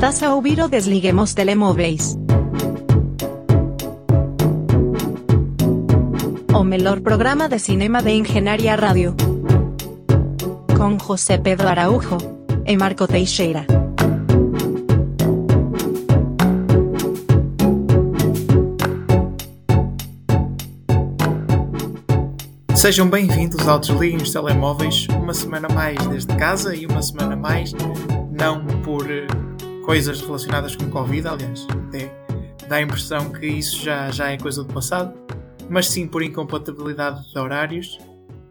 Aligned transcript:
Estás 0.00 0.22
a 0.22 0.34
ouvir 0.34 0.58
o 0.62 0.66
Desliguemos 0.66 1.34
Telemóveis. 1.34 2.16
O 6.54 6.64
melhor 6.64 7.00
programa 7.00 7.50
de 7.50 7.58
cinema 7.58 8.00
de 8.00 8.12
Engenharia 8.12 8.76
Rádio. 8.76 9.14
Com 10.74 10.98
José 10.98 11.36
Pedro 11.36 11.68
Araújo 11.68 12.16
e 12.64 12.78
Marco 12.78 13.06
Teixeira. 13.06 13.66
Sejam 22.74 23.10
bem-vindos 23.10 23.68
ao 23.68 23.78
Desliguem 23.78 24.16
os 24.16 24.32
Telemóveis, 24.32 25.06
uma 25.10 25.34
semana 25.34 25.68
mais 25.68 25.98
desde 26.06 26.34
casa 26.36 26.74
e 26.74 26.86
uma 26.86 27.02
semana 27.02 27.36
mais 27.36 27.74
não 28.32 28.64
por 28.82 29.10
eh, 29.10 29.26
coisas 29.90 30.20
relacionadas 30.20 30.76
com 30.76 30.88
Covid, 30.88 31.26
aliás, 31.26 31.66
até 31.68 32.12
dá 32.68 32.76
a 32.76 32.80
impressão 32.80 33.32
que 33.32 33.44
isso 33.44 33.82
já, 33.82 34.08
já 34.12 34.30
é 34.30 34.38
coisa 34.38 34.62
do 34.62 34.72
passado, 34.72 35.12
mas 35.68 35.88
sim 35.88 36.06
por 36.06 36.22
incompatibilidade 36.22 37.28
de 37.28 37.36
horários. 37.36 37.98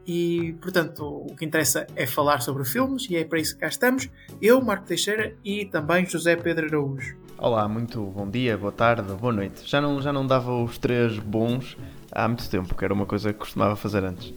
E, 0.05 0.53
portanto, 0.61 1.05
o 1.05 1.33
que 1.37 1.45
interessa 1.45 1.87
é 1.95 2.05
falar 2.05 2.41
sobre 2.41 2.65
filmes 2.65 3.09
e 3.09 3.15
é 3.15 3.23
para 3.23 3.39
isso 3.39 3.53
que 3.53 3.61
cá 3.61 3.69
estamos. 3.69 4.09
Eu, 4.41 4.61
Marco 4.61 4.85
Teixeira 4.85 5.33
e 5.41 5.63
também 5.63 6.05
José 6.05 6.35
Pedro 6.35 6.65
Araújo. 6.65 7.15
Olá, 7.37 7.69
muito 7.69 8.03
bom 8.03 8.29
dia, 8.29 8.57
boa 8.57 8.73
tarde, 8.73 9.13
boa 9.13 9.31
noite. 9.31 9.61
Já 9.65 9.79
não, 9.79 10.01
já 10.01 10.11
não 10.11 10.27
dava 10.27 10.53
os 10.61 10.77
três 10.77 11.19
bons 11.19 11.77
há 12.11 12.27
muito 12.27 12.49
tempo, 12.49 12.75
que 12.75 12.83
era 12.83 12.93
uma 12.93 13.05
coisa 13.05 13.31
que 13.31 13.39
costumava 13.39 13.77
fazer 13.77 14.03
antes. 14.03 14.33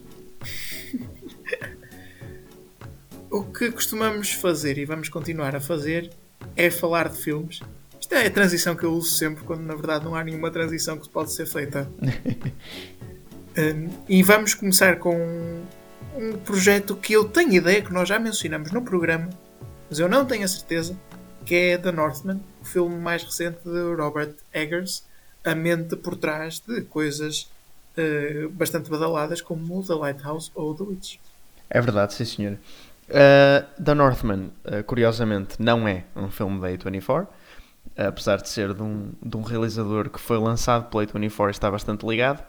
o 3.28 3.42
que 3.42 3.72
costumamos 3.72 4.30
fazer 4.30 4.78
e 4.78 4.84
vamos 4.84 5.08
continuar 5.08 5.56
a 5.56 5.60
fazer 5.60 6.21
é 6.56 6.70
falar 6.70 7.08
de 7.08 7.18
filmes. 7.18 7.60
Isto 8.00 8.14
é 8.14 8.26
a 8.26 8.30
transição 8.30 8.74
que 8.74 8.84
eu 8.84 8.92
uso 8.92 9.10
sempre, 9.10 9.44
quando 9.44 9.62
na 9.62 9.74
verdade 9.74 10.04
não 10.04 10.14
há 10.14 10.24
nenhuma 10.24 10.50
transição 10.50 10.98
que 10.98 11.08
pode 11.08 11.32
ser 11.32 11.46
feita. 11.46 11.88
um, 13.56 13.88
e 14.08 14.22
vamos 14.22 14.54
começar 14.54 14.98
com 14.98 15.62
um 16.16 16.32
projeto 16.44 16.96
que 16.96 17.12
eu 17.12 17.24
tenho 17.24 17.52
ideia 17.52 17.82
que 17.82 17.92
nós 17.92 18.08
já 18.08 18.18
mencionamos 18.18 18.70
no 18.70 18.82
programa, 18.82 19.30
mas 19.88 19.98
eu 19.98 20.08
não 20.08 20.24
tenho 20.24 20.44
a 20.44 20.48
certeza, 20.48 20.98
que 21.44 21.54
é 21.54 21.78
The 21.78 21.92
Northman, 21.92 22.40
o 22.60 22.64
filme 22.64 22.96
mais 22.96 23.22
recente 23.22 23.58
de 23.64 23.94
Robert 23.94 24.34
Eggers, 24.52 25.04
a 25.44 25.54
mente 25.54 25.96
por 25.96 26.16
trás 26.16 26.60
de 26.60 26.82
coisas 26.82 27.50
uh, 27.96 28.48
bastante 28.50 28.90
badaladas 28.90 29.40
como 29.40 29.82
The 29.84 29.94
Lighthouse 29.94 30.50
ou 30.54 30.74
The 30.74 30.84
Witch. 30.84 31.16
É 31.68 31.80
verdade, 31.80 32.14
sim 32.14 32.24
senhor. 32.24 32.58
Uh, 33.12 33.82
The 33.82 33.94
Northman, 33.94 34.52
uh, 34.64 34.82
curiosamente, 34.86 35.60
não 35.60 35.86
é 35.86 36.04
um 36.16 36.30
filme 36.30 36.58
da 36.58 36.68
A24, 36.68 37.28
apesar 37.94 38.38
de 38.40 38.48
ser 38.48 38.72
de 38.72 38.82
um, 38.82 39.12
de 39.22 39.36
um 39.36 39.42
realizador 39.42 40.08
que 40.08 40.18
foi 40.18 40.38
lançado 40.38 40.88
pela 40.88 41.06
A24 41.06 41.48
e 41.48 41.50
está 41.50 41.70
bastante 41.70 42.06
ligado, 42.06 42.42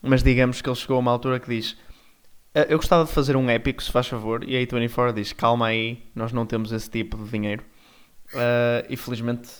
mas 0.00 0.22
digamos 0.22 0.62
que 0.62 0.68
ele 0.68 0.76
chegou 0.76 0.98
a 0.98 1.00
uma 1.00 1.10
altura 1.10 1.40
que 1.40 1.48
diz: 1.48 1.72
uh, 1.72 2.60
Eu 2.68 2.76
gostava 2.76 3.04
de 3.04 3.10
fazer 3.10 3.34
um 3.34 3.50
épico, 3.50 3.82
se 3.82 3.90
faz 3.90 4.06
favor, 4.06 4.44
e 4.48 4.56
a 4.56 4.60
A24 4.64 5.12
diz: 5.12 5.32
Calma 5.32 5.66
aí, 5.66 6.00
nós 6.14 6.32
não 6.32 6.46
temos 6.46 6.70
esse 6.70 6.88
tipo 6.88 7.16
de 7.16 7.28
dinheiro. 7.28 7.64
e 8.88 8.96
felizmente 8.96 9.50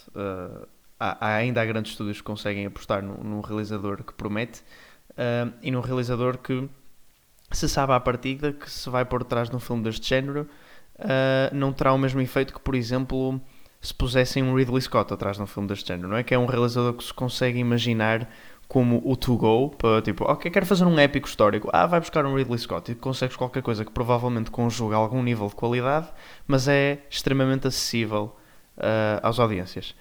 há, 1.01 1.27
há, 1.27 1.35
ainda 1.35 1.63
há 1.63 1.65
grandes 1.65 1.93
estúdios 1.93 2.19
que 2.19 2.25
conseguem 2.25 2.65
apostar 2.65 3.03
num, 3.03 3.41
realizador 3.41 4.05
que 4.05 4.13
promete 4.15 4.63
e 5.63 5.71
num 5.71 5.81
realizador 5.81 6.39
que 6.39 6.69
se 7.57 7.69
sabe 7.69 7.93
à 7.93 8.01
partida 8.01 8.53
que 8.53 8.71
se 8.71 8.89
vai 8.91 9.05
por 9.05 9.25
trás 9.25 9.49
de 9.49 9.57
um 9.57 9.61
filme 9.61 9.83
deste 9.83 10.09
género, 10.09 10.49
uh, 10.99 11.55
não 11.55 11.73
terá 11.73 11.93
o 11.93 11.99
mesmo 11.99 12.21
efeito 12.21 12.53
que, 12.53 12.61
por 12.61 12.75
exemplo, 12.75 13.41
se 13.81 13.93
pusessem 13.93 14.43
um 14.43 14.55
Ridley 14.55 14.81
Scott 14.81 15.13
atrás 15.13 15.37
de 15.37 15.43
um 15.43 15.47
filme 15.47 15.69
deste 15.69 15.89
género, 15.89 16.09
não 16.09 16.17
é? 16.17 16.23
Que 16.23 16.35
é 16.35 16.39
um 16.39 16.47
realizador 16.47 16.95
que 16.95 17.05
se 17.05 17.13
consegue 17.13 17.59
imaginar 17.59 18.29
como 18.67 19.03
o 19.05 19.15
To 19.15 19.37
Go, 19.37 19.71
para 19.71 20.01
tipo, 20.01 20.25
ok, 20.25 20.51
quero 20.51 20.67
fazer 20.67 20.85
um 20.85 20.99
épico 20.99 21.29
histórico, 21.29 21.69
ah, 21.73 21.87
vai 21.87 22.01
buscar 22.01 22.25
um 22.25 22.35
Ridley 22.35 22.59
Scott 22.59 22.91
e 22.91 22.95
consegues 22.95 23.37
qualquer 23.37 23.63
coisa 23.63 23.85
que 23.85 23.91
provavelmente 23.91 24.51
conjuga 24.51 24.97
algum 24.97 25.23
nível 25.23 25.47
de 25.49 25.55
qualidade, 25.55 26.09
mas 26.47 26.67
é 26.67 27.03
extremamente 27.11 27.67
acessível 27.67 28.35
uh, 28.79 29.21
às 29.23 29.39
audiências. 29.39 29.95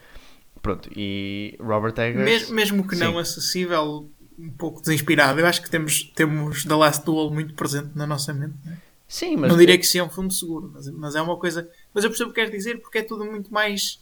Pronto, 0.62 0.90
e 0.96 1.58
Robert 1.60 1.94
Eggers... 2.00 2.24
Mesmo, 2.24 2.56
mesmo 2.56 2.88
que 2.88 2.96
sim. 2.96 3.04
não 3.04 3.18
acessível, 3.18 4.10
um 4.38 4.50
pouco 4.50 4.82
desinspirado. 4.82 5.40
Eu 5.40 5.46
acho 5.46 5.62
que 5.62 5.70
temos, 5.70 6.04
temos 6.16 6.64
The 6.66 6.76
Last 6.76 7.06
Duel 7.06 7.30
muito 7.30 7.54
presente 7.54 7.92
na 7.96 8.08
nossa 8.08 8.34
mente. 8.34 8.56
Não, 8.66 8.74
é? 8.74 8.78
Sim, 9.08 9.38
mas... 9.38 9.52
não 9.52 9.58
direi 9.58 9.78
que 9.78 9.86
sim 9.86 10.00
é 10.00 10.04
um 10.04 10.10
filme 10.10 10.32
seguro, 10.32 10.72
mas, 10.74 10.90
mas, 10.90 11.16
é 11.16 11.22
uma 11.22 11.38
coisa. 11.38 11.70
Mas 11.94 12.04
eu 12.04 12.10
percebo 12.10 12.32
o 12.32 12.34
que 12.34 12.40
queres 12.42 12.52
dizer 12.52 12.82
porque 12.82 12.98
é 12.98 13.04
tudo 13.04 13.26
muito 13.26 13.54
mais 13.54 14.00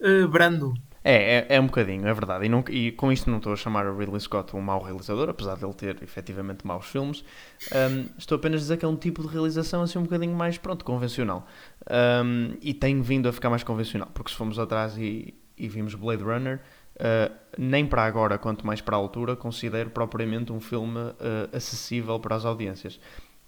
uh, 0.00 0.28
brando. 0.28 0.74
É, 1.02 1.38
é, 1.38 1.56
é, 1.56 1.60
um 1.60 1.66
bocadinho, 1.66 2.06
é 2.06 2.12
verdade. 2.12 2.44
E, 2.44 2.48
não, 2.48 2.62
e, 2.68 2.92
com 2.92 3.10
isto 3.10 3.30
não 3.30 3.38
estou 3.38 3.54
a 3.54 3.56
chamar 3.56 3.86
o 3.86 3.96
Ridley 3.96 4.20
Scott 4.20 4.54
um 4.54 4.60
mau 4.60 4.82
realizador, 4.82 5.30
apesar 5.30 5.56
de 5.56 5.64
ele 5.64 5.72
ter 5.72 6.02
efetivamente 6.02 6.66
maus 6.66 6.86
filmes. 6.86 7.24
Um, 7.72 8.06
estou 8.18 8.36
apenas 8.36 8.60
a 8.60 8.64
dizer 8.64 8.76
que 8.76 8.84
é 8.84 8.88
um 8.88 8.96
tipo 8.96 9.22
de 9.22 9.28
realização 9.28 9.82
assim 9.82 9.98
um 9.98 10.02
bocadinho 10.02 10.36
mais, 10.36 10.58
pronto, 10.58 10.84
convencional. 10.84 11.46
Um, 11.90 12.54
e 12.60 12.74
tem 12.74 13.00
vindo 13.00 13.30
a 13.30 13.32
ficar 13.32 13.48
mais 13.48 13.64
convencional, 13.64 14.10
porque 14.12 14.30
se 14.30 14.36
fomos 14.36 14.58
atrás 14.58 14.94
e, 14.98 15.32
e 15.56 15.68
vimos 15.68 15.94
Blade 15.94 16.22
Runner, 16.22 16.60
Uh, 17.00 17.34
nem 17.56 17.86
para 17.86 18.04
agora, 18.04 18.36
quanto 18.36 18.66
mais 18.66 18.82
para 18.82 18.94
a 18.94 18.98
altura, 18.98 19.34
considero 19.34 19.88
propriamente 19.88 20.52
um 20.52 20.60
filme 20.60 20.98
uh, 20.98 21.56
acessível 21.56 22.20
para 22.20 22.36
as 22.36 22.44
audiências. 22.44 23.00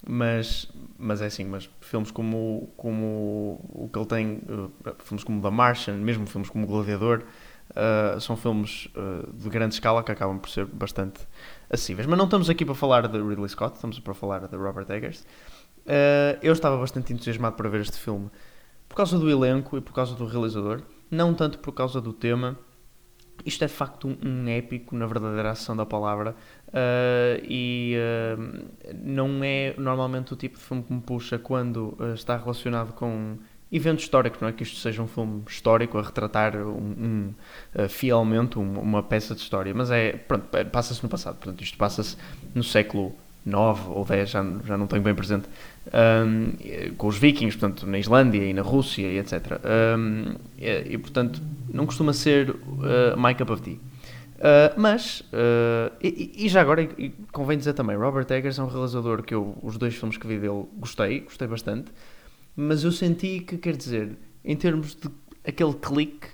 Mas, 0.04 0.68
mas 0.98 1.20
é 1.20 1.26
assim, 1.26 1.44
mas 1.44 1.68
filmes 1.80 2.10
como, 2.10 2.72
como 2.76 3.60
o 3.68 3.90
que 3.92 3.98
ele 3.98 4.06
tem, 4.06 4.42
uh, 4.48 4.72
filmes 5.04 5.22
como 5.22 5.40
The 5.42 5.50
Martian, 5.50 5.94
mesmo 5.96 6.26
filmes 6.26 6.48
como 6.48 6.66
Gladiador, 6.66 7.24
são 8.20 8.36
filmes 8.36 8.86
de 9.32 9.48
grande 9.48 9.72
escala 9.72 10.02
que 10.02 10.12
acabam 10.12 10.38
por 10.38 10.50
ser 10.50 10.66
bastante 10.66 11.26
acessíveis. 11.70 12.06
Mas 12.06 12.18
não 12.18 12.26
estamos 12.26 12.50
aqui 12.50 12.66
para 12.66 12.74
falar 12.74 13.08
de 13.08 13.16
Ridley 13.16 13.48
Scott, 13.48 13.76
estamos 13.76 13.98
para 13.98 14.12
falar 14.12 14.46
de 14.46 14.54
Robert 14.56 14.90
Eggers. 14.90 15.24
eu 16.42 16.52
estava 16.52 16.76
bastante 16.76 17.14
entusiasmado 17.14 17.56
para 17.56 17.70
ver 17.70 17.80
este 17.80 17.98
filme 17.98 18.28
por 18.86 18.96
causa 18.96 19.18
do 19.18 19.30
elenco 19.30 19.78
e 19.78 19.80
por 19.80 19.94
causa 19.94 20.14
do 20.14 20.26
realizador, 20.26 20.82
não 21.10 21.32
tanto 21.32 21.60
por 21.60 21.72
causa 21.72 21.98
do 21.98 22.12
tema 22.12 22.58
isto 23.44 23.64
é 23.64 23.66
de 23.66 23.72
facto 23.72 24.08
um, 24.08 24.16
um 24.22 24.48
épico, 24.48 24.96
na 24.96 25.06
verdadeira 25.06 25.50
ação 25.50 25.76
da 25.76 25.86
palavra, 25.86 26.34
uh, 26.68 27.44
e 27.44 27.96
uh, 27.96 28.94
não 29.02 29.42
é 29.42 29.74
normalmente 29.76 30.32
o 30.32 30.36
tipo 30.36 30.58
de 30.58 30.64
filme 30.64 30.82
que 30.82 30.92
me 30.92 31.00
puxa 31.00 31.38
quando 31.38 31.96
uh, 31.98 32.14
está 32.14 32.36
relacionado 32.36 32.92
com 32.92 33.36
eventos 33.70 34.04
históricos, 34.04 34.40
não 34.40 34.48
é? 34.48 34.52
Que 34.52 34.62
isto 34.62 34.76
seja 34.76 35.02
um 35.02 35.06
filme 35.06 35.42
histórico 35.46 35.98
a 35.98 36.02
retratar 36.02 36.56
um, 36.56 37.32
um 37.78 37.88
fielmente 37.88 38.58
uma 38.58 39.02
peça 39.02 39.34
de 39.34 39.40
história, 39.40 39.72
mas 39.74 39.90
é, 39.90 40.12
pronto, 40.12 40.46
passa-se 40.70 41.02
no 41.02 41.08
passado, 41.08 41.36
portanto 41.36 41.62
isto 41.62 41.78
passa-se 41.78 42.18
no 42.54 42.62
século 42.62 43.14
9 43.44 43.90
ou 43.90 44.04
10, 44.04 44.30
já, 44.30 44.44
já 44.64 44.76
não 44.76 44.86
tenho 44.86 45.02
bem 45.02 45.14
presente, 45.14 45.48
um, 45.86 46.94
com 46.96 47.06
os 47.08 47.18
vikings, 47.18 47.56
portanto, 47.56 47.86
na 47.86 47.98
Islândia 47.98 48.44
e 48.44 48.52
na 48.52 48.62
Rússia 48.62 49.06
e 49.06 49.18
etc. 49.18 49.60
Um, 49.64 50.34
e, 50.58 50.94
e, 50.94 50.98
portanto, 50.98 51.42
não 51.72 51.86
costuma 51.86 52.12
ser 52.12 52.50
uh, 52.50 53.16
my 53.16 53.34
cup 53.34 53.50
of 53.50 53.62
tea. 53.62 53.74
Uh, 54.42 54.74
mas, 54.76 55.20
uh, 55.20 55.92
e, 56.02 56.32
e, 56.46 56.48
já 56.48 56.60
agora, 56.60 56.82
e, 56.82 57.10
convém 57.30 57.56
dizer 57.56 57.74
também, 57.74 57.96
Robert 57.96 58.26
Eggers 58.28 58.58
é 58.58 58.62
um 58.62 58.66
realizador 58.66 59.22
que 59.22 59.32
eu, 59.32 59.56
os 59.62 59.78
dois 59.78 59.94
filmes 59.94 60.16
que 60.16 60.26
vi 60.26 60.38
dele, 60.38 60.64
gostei, 60.78 61.20
gostei 61.20 61.46
bastante, 61.46 61.92
mas 62.56 62.82
eu 62.82 62.90
senti 62.90 63.40
que, 63.40 63.56
quer 63.56 63.76
dizer, 63.76 64.16
em 64.44 64.56
termos 64.56 64.96
de 64.96 65.08
aquele 65.46 65.74
clique, 65.74 66.26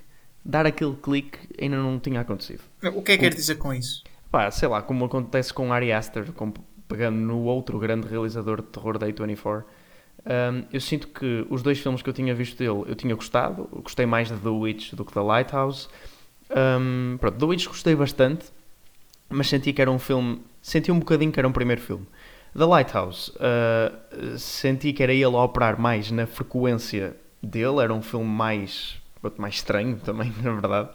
dar 0.42 0.64
aquele 0.64 0.96
clique 0.96 1.38
ainda 1.60 1.76
não 1.76 1.98
tinha 1.98 2.20
acontecido. 2.20 2.62
O 2.94 3.02
que 3.02 3.12
é 3.12 3.16
que 3.16 3.24
quer 3.24 3.34
dizer 3.34 3.56
com 3.56 3.74
isso? 3.74 4.02
Pá, 4.30 4.50
sei 4.50 4.68
lá, 4.68 4.80
como 4.80 5.04
acontece 5.04 5.52
com 5.52 5.70
Ari 5.70 5.92
Aster, 5.92 6.32
com, 6.32 6.52
pegando 6.88 7.16
no 7.18 7.42
outro 7.42 7.78
grande 7.78 8.08
realizador 8.08 8.62
de 8.62 8.68
terror 8.68 8.98
da 8.98 9.06
A24, 9.06 9.64
um, 10.28 10.64
eu 10.72 10.80
sinto 10.80 11.08
que 11.08 11.46
os 11.48 11.62
dois 11.62 11.78
filmes 11.78 12.02
que 12.02 12.08
eu 12.08 12.12
tinha 12.12 12.34
visto 12.34 12.58
dele 12.58 12.84
eu 12.86 12.94
tinha 12.94 13.14
gostado. 13.14 13.68
Eu 13.72 13.82
gostei 13.82 14.06
mais 14.06 14.28
de 14.28 14.36
The 14.36 14.48
Witch 14.48 14.94
do 14.94 15.04
que 15.04 15.12
The 15.12 15.20
Lighthouse. 15.20 15.88
Um, 16.50 17.16
pronto, 17.18 17.38
The 17.38 17.44
Witch 17.44 17.66
gostei 17.66 17.94
bastante, 17.94 18.46
mas 19.28 19.48
senti 19.48 19.72
que 19.72 19.80
era 19.80 19.90
um 19.90 19.98
filme. 19.98 20.42
Senti 20.60 20.90
um 20.90 20.98
bocadinho 20.98 21.30
que 21.30 21.38
era 21.38 21.48
um 21.48 21.52
primeiro 21.52 21.80
filme. 21.80 22.06
The 22.56 22.64
Lighthouse, 22.64 23.30
uh, 23.36 24.38
senti 24.38 24.92
que 24.92 25.02
era 25.02 25.12
ele 25.12 25.24
a 25.24 25.42
operar 25.42 25.78
mais 25.78 26.10
na 26.10 26.26
frequência 26.26 27.14
dele, 27.42 27.80
era 27.80 27.94
um 27.94 28.02
filme 28.02 28.26
mais, 28.26 29.00
mais 29.36 29.54
estranho 29.56 29.98
também, 29.98 30.32
na 30.42 30.52
verdade. 30.52 30.90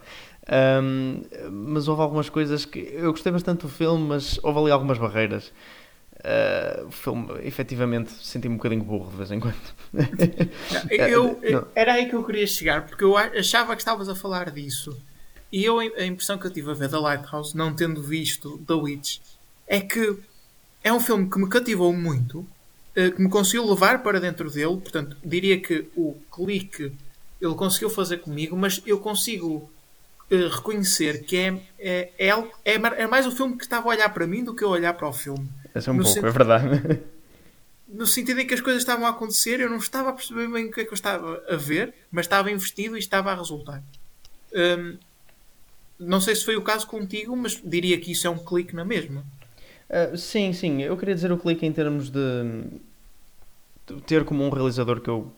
Um, 0.82 1.22
mas 1.50 1.88
houve 1.88 2.02
algumas 2.02 2.28
coisas 2.28 2.64
que 2.64 2.78
eu 2.92 3.10
gostei 3.12 3.32
bastante 3.32 3.62
do 3.62 3.68
filme, 3.68 4.06
mas 4.06 4.38
houve 4.42 4.58
ali 4.60 4.70
algumas 4.70 4.98
barreiras. 4.98 5.52
Uh, 6.24 6.86
o 6.86 6.90
filme, 6.90 7.34
efetivamente, 7.42 8.10
senti-me 8.10 8.54
um 8.54 8.56
bocadinho 8.56 8.82
burro 8.82 9.10
de 9.10 9.16
vez 9.18 9.30
em 9.30 9.38
quando. 9.38 9.54
Eu. 10.90 11.68
Era 11.74 11.94
aí 11.94 12.08
que 12.08 12.14
eu 12.14 12.24
queria 12.24 12.46
chegar, 12.46 12.86
porque 12.86 13.04
eu 13.04 13.14
achava 13.14 13.76
que 13.76 13.82
estavas 13.82 14.08
a 14.08 14.14
falar 14.14 14.50
disso. 14.50 14.98
E 15.52 15.62
eu, 15.62 15.78
a 15.78 16.04
impressão 16.04 16.38
que 16.38 16.46
eu 16.46 16.50
tive 16.50 16.70
a 16.70 16.74
ver 16.74 16.88
da 16.88 16.98
Lighthouse, 16.98 17.54
não 17.54 17.74
tendo 17.74 18.02
visto 18.02 18.58
The 18.66 18.72
Witch, 18.72 19.18
é 19.66 19.80
que 19.80 20.16
é 20.82 20.90
um 20.90 20.98
filme 20.98 21.28
que 21.28 21.38
me 21.38 21.48
cativou 21.48 21.92
muito, 21.92 22.38
uh, 22.38 23.12
que 23.14 23.20
me 23.20 23.28
conseguiu 23.28 23.68
levar 23.68 24.02
para 24.02 24.18
dentro 24.18 24.50
dele. 24.50 24.78
Portanto, 24.78 25.18
diria 25.22 25.60
que 25.60 25.86
o 25.94 26.16
clique 26.32 26.90
ele 27.40 27.54
conseguiu 27.54 27.90
fazer 27.90 28.18
comigo, 28.18 28.56
mas 28.56 28.80
eu 28.86 28.98
consigo 28.98 29.70
uh, 30.30 30.48
reconhecer 30.48 31.22
que 31.24 31.36
é, 31.36 31.60
é, 31.78 32.12
é, 32.18 32.28
é, 32.64 32.74
é, 32.74 33.06
mais 33.06 33.26
o 33.26 33.30
filme 33.30 33.56
que 33.56 33.64
estava 33.64 33.88
a 33.88 33.90
olhar 33.90 34.08
para 34.08 34.26
mim 34.26 34.42
do 34.42 34.54
que 34.54 34.64
eu 34.64 34.70
olhar 34.70 34.94
para 34.94 35.06
o 35.06 35.12
filme. 35.12 35.48
Esse 35.74 35.88
é 35.88 35.92
um 35.92 35.96
no 35.96 36.02
pouco, 36.02 36.14
sentido, 36.14 36.28
é 36.28 36.32
verdade. 36.32 37.00
No 37.88 38.06
sentido 38.06 38.40
em 38.40 38.46
que 38.46 38.54
as 38.54 38.60
coisas 38.60 38.82
estavam 38.82 39.06
a 39.06 39.10
acontecer, 39.10 39.60
eu 39.60 39.70
não 39.70 39.76
estava 39.76 40.10
a 40.10 40.12
perceber 40.12 40.48
bem 40.48 40.66
o 40.66 40.72
que 40.72 40.80
é 40.80 40.84
que 40.84 40.90
eu 40.90 40.94
estava 40.94 41.42
a 41.48 41.56
ver, 41.56 41.94
mas 42.10 42.26
estava 42.26 42.50
investido 42.50 42.96
e 42.96 42.98
estava 42.98 43.30
a 43.30 43.34
resultar. 43.34 43.82
Um, 44.52 44.96
não 45.98 46.20
sei 46.20 46.34
se 46.34 46.44
foi 46.44 46.56
o 46.56 46.62
caso 46.62 46.86
contigo, 46.86 47.36
mas 47.36 47.60
diria 47.64 47.98
que 48.00 48.12
isso 48.12 48.26
é 48.26 48.30
um 48.30 48.38
clique 48.38 48.74
na 48.74 48.84
mesma. 48.84 49.24
Uh, 49.88 50.16
sim, 50.16 50.52
sim. 50.52 50.82
Eu 50.82 50.96
queria 50.96 51.14
dizer 51.14 51.30
o 51.30 51.38
clique 51.38 51.64
em 51.64 51.72
termos 51.72 52.10
de 52.10 52.80
ter 54.06 54.24
como 54.24 54.42
um 54.42 54.50
realizador 54.50 55.00
que 55.00 55.08
eu 55.08 55.32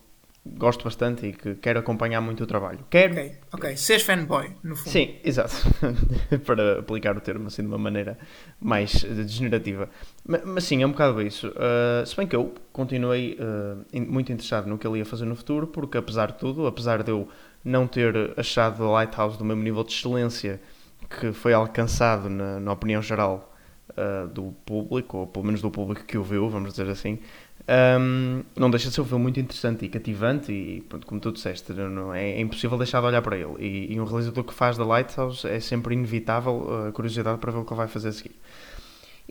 gosto 0.56 0.84
bastante 0.84 1.26
e 1.26 1.32
que 1.32 1.54
quero 1.56 1.78
acompanhar 1.78 2.20
muito 2.20 2.44
o 2.44 2.46
trabalho. 2.46 2.80
Quero. 2.90 3.12
Ok, 3.12 3.32
ok. 3.52 3.76
Seres 3.76 4.02
fanboy, 4.02 4.50
no 4.62 4.76
fundo. 4.76 4.90
Sim, 4.90 5.16
exato. 5.24 5.54
Para 6.44 6.80
aplicar 6.80 7.16
o 7.16 7.20
termo 7.20 7.48
assim 7.48 7.62
de 7.62 7.68
uma 7.68 7.78
maneira 7.78 8.18
mais 8.60 9.02
degenerativa. 9.02 9.88
Mas, 10.26 10.44
mas 10.44 10.64
sim, 10.64 10.82
é 10.82 10.86
um 10.86 10.90
bocado 10.90 11.20
isso. 11.22 11.48
Uh, 11.48 12.06
se 12.06 12.16
bem 12.16 12.26
que 12.26 12.36
eu 12.36 12.54
continuei 12.72 13.38
uh, 13.40 14.00
muito 14.10 14.32
interessado 14.32 14.66
no 14.66 14.78
que 14.78 14.86
ele 14.86 14.98
ia 14.98 15.04
fazer 15.04 15.24
no 15.24 15.34
futuro, 15.34 15.66
porque 15.66 15.98
apesar 15.98 16.32
de 16.32 16.38
tudo, 16.38 16.66
apesar 16.66 17.02
de 17.02 17.10
eu 17.10 17.28
não 17.64 17.86
ter 17.86 18.32
achado 18.36 18.84
a 18.84 18.90
Lighthouse 18.90 19.36
do 19.36 19.44
mesmo 19.44 19.62
nível 19.62 19.82
de 19.82 19.92
excelência 19.92 20.60
que 21.08 21.32
foi 21.32 21.52
alcançado 21.52 22.28
na, 22.28 22.60
na 22.60 22.72
opinião 22.72 23.02
geral 23.02 23.52
uh, 23.90 24.26
do 24.28 24.54
público, 24.64 25.18
ou 25.18 25.26
pelo 25.26 25.44
menos 25.44 25.60
do 25.60 25.70
público 25.70 26.04
que 26.04 26.18
o 26.18 26.22
viu, 26.22 26.48
vamos 26.48 26.70
dizer 26.70 26.88
assim, 26.88 27.18
um, 27.68 28.44
não 28.54 28.70
deixa 28.70 28.88
de 28.88 28.94
ser 28.94 29.00
um 29.00 29.04
filme 29.04 29.24
muito 29.24 29.40
interessante 29.40 29.84
e 29.84 29.88
cativante 29.88 30.52
e, 30.52 30.82
pronto, 30.82 31.06
como 31.06 31.20
tu 31.20 31.32
disseste, 31.32 31.72
não, 31.72 32.14
é, 32.14 32.30
é, 32.30 32.40
impossível 32.40 32.78
deixar 32.78 33.00
de 33.00 33.06
olhar 33.06 33.22
para 33.22 33.36
ele. 33.36 33.54
E, 33.58 33.94
e 33.94 34.00
um 34.00 34.04
realizador 34.04 34.44
que 34.44 34.54
faz 34.54 34.76
da 34.76 34.84
Lighthouse 34.84 35.44
é 35.44 35.58
sempre 35.58 35.94
inevitável 35.94 36.86
a 36.88 36.92
curiosidade 36.92 37.38
para 37.38 37.50
ver 37.50 37.58
o 37.58 37.64
que 37.64 37.72
ele 37.72 37.78
vai 37.78 37.88
fazer 37.88 38.08
a 38.08 38.12
seguir. 38.12 38.36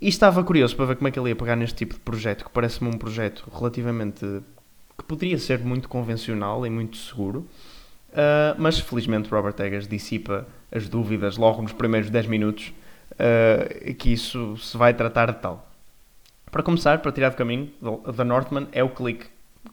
E 0.02 0.10
estava 0.10 0.44
curioso 0.44 0.76
para 0.76 0.86
ver 0.86 0.96
como 0.98 1.08
é 1.08 1.12
que 1.12 1.18
ele 1.18 1.30
ia 1.30 1.36
pegar 1.36 1.56
neste 1.56 1.78
tipo 1.78 1.94
de 1.94 2.02
projeto, 2.02 2.44
que 2.44 2.52
parece-me 2.52 2.90
um 2.90 2.98
projeto 2.98 3.50
relativamente... 3.54 4.26
que 4.98 5.06
poderia 5.06 5.40
ser 5.40 5.60
muito 5.60 5.88
convencional 5.88 6.66
e 6.66 6.70
muito 6.70 6.98
seguro, 6.98 7.48
uh, 8.10 8.56
mas 8.58 8.78
felizmente 8.78 9.30
Robert 9.30 9.56
Eggers 9.58 9.88
dissipa 9.88 10.46
as 10.70 10.90
dúvidas 10.90 11.38
logo 11.38 11.62
nos 11.62 11.72
primeiros 11.72 12.10
10 12.10 12.28
minutos 12.28 12.74
uh, 13.12 13.94
que 13.96 14.12
isso 14.12 14.58
se 14.58 14.76
vai 14.76 14.94
tratar 14.94 15.32
de 15.32 15.40
tal. 15.40 15.65
Para 16.52 16.64
começar, 16.64 17.02
para 17.02 17.12
tirar 17.12 17.30
do 17.30 17.36
caminho, 17.36 17.72
The 18.16 18.24
Northman 18.24 18.68
é 18.72 18.84
o 18.84 18.90
clique 18.90 19.28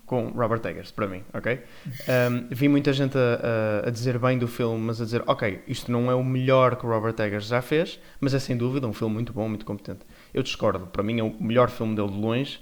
com 0.07 0.29
Robert 0.29 0.61
Eggers, 0.65 0.91
para 0.91 1.07
mim, 1.07 1.23
ok? 1.33 1.61
Um, 1.87 2.47
vi 2.51 2.69
muita 2.69 2.93
gente 2.93 3.17
a, 3.17 3.87
a, 3.89 3.91
dizer 3.91 4.19
bem 4.19 4.39
do 4.39 4.49
filme, 4.49 4.79
mas 4.79 5.01
a 5.01 5.05
dizer, 5.05 5.23
ok, 5.27 5.63
isto 5.67 5.91
não 5.91 6.11
é 6.11 6.15
o 6.15 6.25
melhor 6.25 6.77
que 6.77 6.85
o 6.85 6.89
Robert 6.89 7.15
Eggers 7.19 7.47
já 7.47 7.63
fez, 7.63 8.01
mas 8.21 8.35
é 8.35 8.39
sem 8.39 8.57
dúvida 8.57 8.87
um 8.87 8.93
filme 8.93 9.15
muito 9.15 9.33
bom, 9.33 9.49
muito 9.49 9.65
competente. 9.65 10.01
Eu 10.35 10.43
discordo, 10.43 10.87
para 10.87 11.03
mim 11.03 11.21
é 11.21 11.23
o 11.23 11.35
melhor 11.43 11.71
filme 11.71 11.95
dele 11.95 12.11
de 12.11 12.19
longe. 12.19 12.61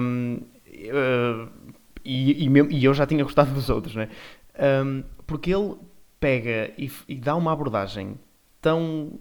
Um, 0.00 0.40
e, 2.04 2.46
e, 2.46 2.48
e, 2.70 2.84
eu 2.84 2.94
já 2.94 3.06
tinha 3.06 3.22
gostado 3.22 3.52
dos 3.52 3.70
outros, 3.70 3.94
né? 3.94 4.08
Um, 4.84 5.02
porque 5.26 5.54
ele 5.54 5.76
pega 6.18 6.72
e, 6.76 6.90
e, 7.08 7.14
dá 7.16 7.34
uma 7.34 7.52
abordagem 7.52 8.18
tão, 8.60 9.18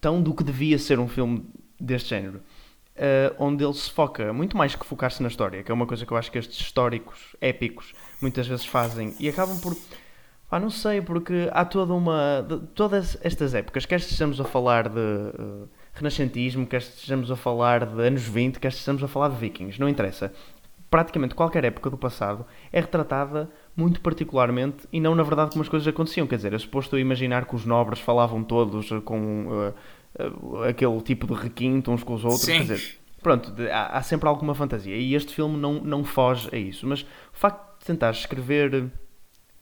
tão 0.00 0.22
do 0.22 0.34
que 0.34 0.44
devia 0.44 0.78
ser 0.78 0.98
um 0.98 1.08
filme 1.08 1.44
deste 1.80 2.10
género 2.10 2.40
uh, 2.96 3.34
onde 3.38 3.64
ele 3.64 3.74
se 3.74 3.90
foca 3.90 4.32
muito 4.32 4.56
mais 4.56 4.74
que 4.74 4.86
focar-se 4.86 5.22
na 5.22 5.28
história, 5.28 5.62
que 5.62 5.70
é 5.70 5.74
uma 5.74 5.86
coisa 5.86 6.06
que 6.06 6.12
eu 6.12 6.16
acho 6.16 6.30
que 6.30 6.38
estes 6.38 6.58
históricos 6.60 7.36
épicos 7.40 7.94
muitas 8.20 8.46
vezes 8.46 8.66
fazem 8.66 9.14
e 9.18 9.28
acabam 9.28 9.58
por. 9.60 9.76
Ah, 10.50 10.60
não 10.60 10.70
sei, 10.70 11.00
porque 11.00 11.48
há 11.52 11.64
toda 11.64 11.92
uma. 11.92 12.42
De, 12.42 12.58
todas 12.68 13.18
estas 13.22 13.54
épocas, 13.54 13.86
quer 13.86 13.98
estejamos 13.98 14.40
a 14.40 14.44
falar 14.44 14.88
de 14.88 15.00
uh, 15.00 15.68
renascentismo, 15.92 16.66
quer 16.66 16.78
estejamos 16.78 17.30
a 17.30 17.36
falar 17.36 17.86
de 17.86 18.00
anos 18.00 18.22
20, 18.22 18.60
quer 18.60 18.68
estejamos 18.68 19.02
a 19.02 19.08
falar 19.08 19.30
de 19.30 19.36
vikings, 19.36 19.80
não 19.80 19.88
interessa. 19.88 20.32
Praticamente 20.88 21.34
qualquer 21.34 21.64
época 21.64 21.90
do 21.90 21.98
passado 21.98 22.46
é 22.72 22.80
retratada 22.80 23.50
muito 23.76 24.00
particularmente 24.00 24.86
e 24.92 25.00
não 25.00 25.12
na 25.12 25.24
verdade 25.24 25.50
como 25.50 25.62
as 25.62 25.68
coisas 25.68 25.88
aconteciam. 25.88 26.24
Quer 26.24 26.36
dizer, 26.36 26.52
é 26.52 26.58
suposto 26.58 26.96
imaginar 26.96 27.46
que 27.46 27.56
os 27.56 27.64
nobres 27.64 27.98
falavam 27.98 28.44
todos 28.44 28.90
com 29.04 29.48
uh, 29.48 29.74
aquele 30.68 31.00
tipo 31.00 31.26
de 31.26 31.34
requinte 31.34 31.90
uns 31.90 32.02
com 32.02 32.14
os 32.14 32.24
outros. 32.24 32.42
Sim. 32.42 32.52
Quer 32.52 32.74
dizer, 32.74 32.98
pronto, 33.22 33.52
há, 33.70 33.98
há, 33.98 34.02
sempre 34.02 34.28
alguma 34.28 34.54
fantasia. 34.54 34.96
E 34.96 35.14
este 35.14 35.34
filme 35.34 35.56
não, 35.56 35.74
não 35.74 36.04
foge 36.04 36.48
a 36.52 36.56
isso. 36.56 36.86
Mas 36.86 37.02
o 37.02 37.06
facto 37.32 37.78
de 37.80 37.86
tentar 37.86 38.10
escrever 38.10 38.90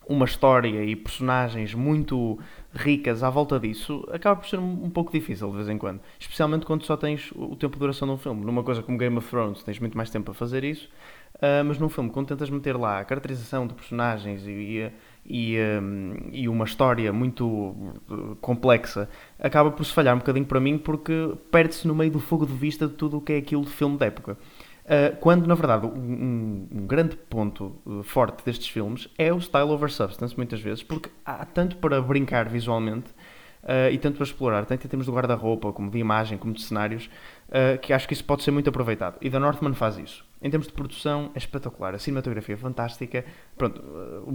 uma 0.07 0.25
história 0.25 0.85
e 0.85 0.97
personagens 0.97 1.75
muito 1.75 2.39
ricas 2.75 3.23
à 3.23 3.31
volta 3.31 3.59
disso 3.61 4.07
acaba 4.11 4.41
por 4.41 4.49
ser 4.49 4.59
um, 4.59 4.85
um 4.85 4.91
pouco 4.91 5.13
difícil 5.13 5.51
de 5.51 5.57
vez 5.57 5.69
em 5.69 5.79
quando. 5.79 6.01
Especialmente 6.19 6.67
quando 6.67 6.85
só 6.85 6.97
tens 6.97 7.31
o 7.35 7.57
tempo 7.57 7.75
de 7.75 7.81
duração 7.81 8.09
de 8.09 8.15
um 8.15 8.19
filme. 8.19 8.45
Numa 8.45 8.63
coisa 8.63 8.83
como 8.83 8.99
Game 8.99 9.17
of 9.17 9.29
Thrones 9.29 9.63
tens 9.63 9.79
muito 9.79 9.97
mais 9.97 10.11
tempo 10.11 10.31
a 10.31 10.35
fazer 10.35 10.65
isso. 10.65 10.89
Uh, 11.37 11.65
mas 11.65 11.79
num 11.79 11.89
filme, 11.89 12.11
quando 12.11 12.29
tentas 12.29 12.51
meter 12.51 12.77
lá 12.77 13.01
a 13.01 13.05
caracterização 13.05 13.67
de 13.67 13.75
personagens 13.75 14.47
e, 14.47 14.51
e 14.51 14.93
e, 15.25 15.57
um, 15.59 16.15
e 16.33 16.49
uma 16.49 16.65
história 16.65 17.13
muito 17.13 17.47
uh, 17.47 18.37
complexa, 18.41 19.09
acaba 19.39 19.71
por 19.71 19.85
se 19.85 19.93
falhar 19.93 20.15
um 20.15 20.19
bocadinho 20.19 20.47
para 20.47 20.61
mim 20.61 20.79
porque 20.79 21.35
perde-se 21.51 21.87
no 21.87 21.95
meio 21.95 22.11
do 22.11 22.21
fogo 22.21 22.47
de 22.47 22.53
vista 22.53 22.87
de 22.87 22.95
tudo 22.95 23.19
o 23.19 23.21
que 23.21 23.33
é 23.33 23.37
aquilo 23.37 23.65
de 23.65 23.71
filme 23.71 23.97
da 23.97 24.07
época. 24.07 24.37
Uh, 24.83 25.17
quando, 25.21 25.47
na 25.47 25.55
verdade, 25.55 25.87
um, 25.87 26.67
um 26.73 26.87
grande 26.87 27.17
ponto 27.17 27.77
uh, 27.87 28.03
forte 28.03 28.45
destes 28.45 28.67
filmes 28.67 29.09
é 29.17 29.33
o 29.33 29.41
style 29.41 29.71
over 29.71 29.89
substance, 29.89 30.37
muitas 30.37 30.61
vezes, 30.61 30.83
porque 30.83 31.09
há 31.25 31.45
tanto 31.45 31.77
para 31.77 32.03
brincar 32.03 32.49
visualmente 32.49 33.11
uh, 33.63 33.93
e 33.93 33.99
tanto 33.99 34.17
para 34.17 34.25
explorar, 34.25 34.67
tanto 34.67 34.85
em 34.85 34.91
termos 34.91 35.07
de 35.07 35.13
guarda-roupa, 35.13 35.73
como 35.73 35.89
de 35.89 35.99
imagem, 35.99 36.37
como 36.37 36.53
de 36.53 36.63
cenários, 36.63 37.09
que 37.83 37.93
acho 37.93 38.09
que 38.09 38.15
isso 38.15 38.25
pode 38.25 38.43
ser 38.43 38.51
muito 38.51 38.71
aproveitado. 38.71 39.19
E 39.21 39.29
The 39.29 39.39
Northman 39.39 39.75
faz 39.75 39.99
isso. 39.99 40.25
Em 40.41 40.49
termos 40.49 40.67
de 40.67 40.73
produção, 40.73 41.31
é 41.35 41.39
espetacular. 41.39 41.95
A 41.95 41.99
cinematografia 41.99 42.55
é 42.55 42.59
fantástica. 42.59 43.27
Pronto, 43.59 43.83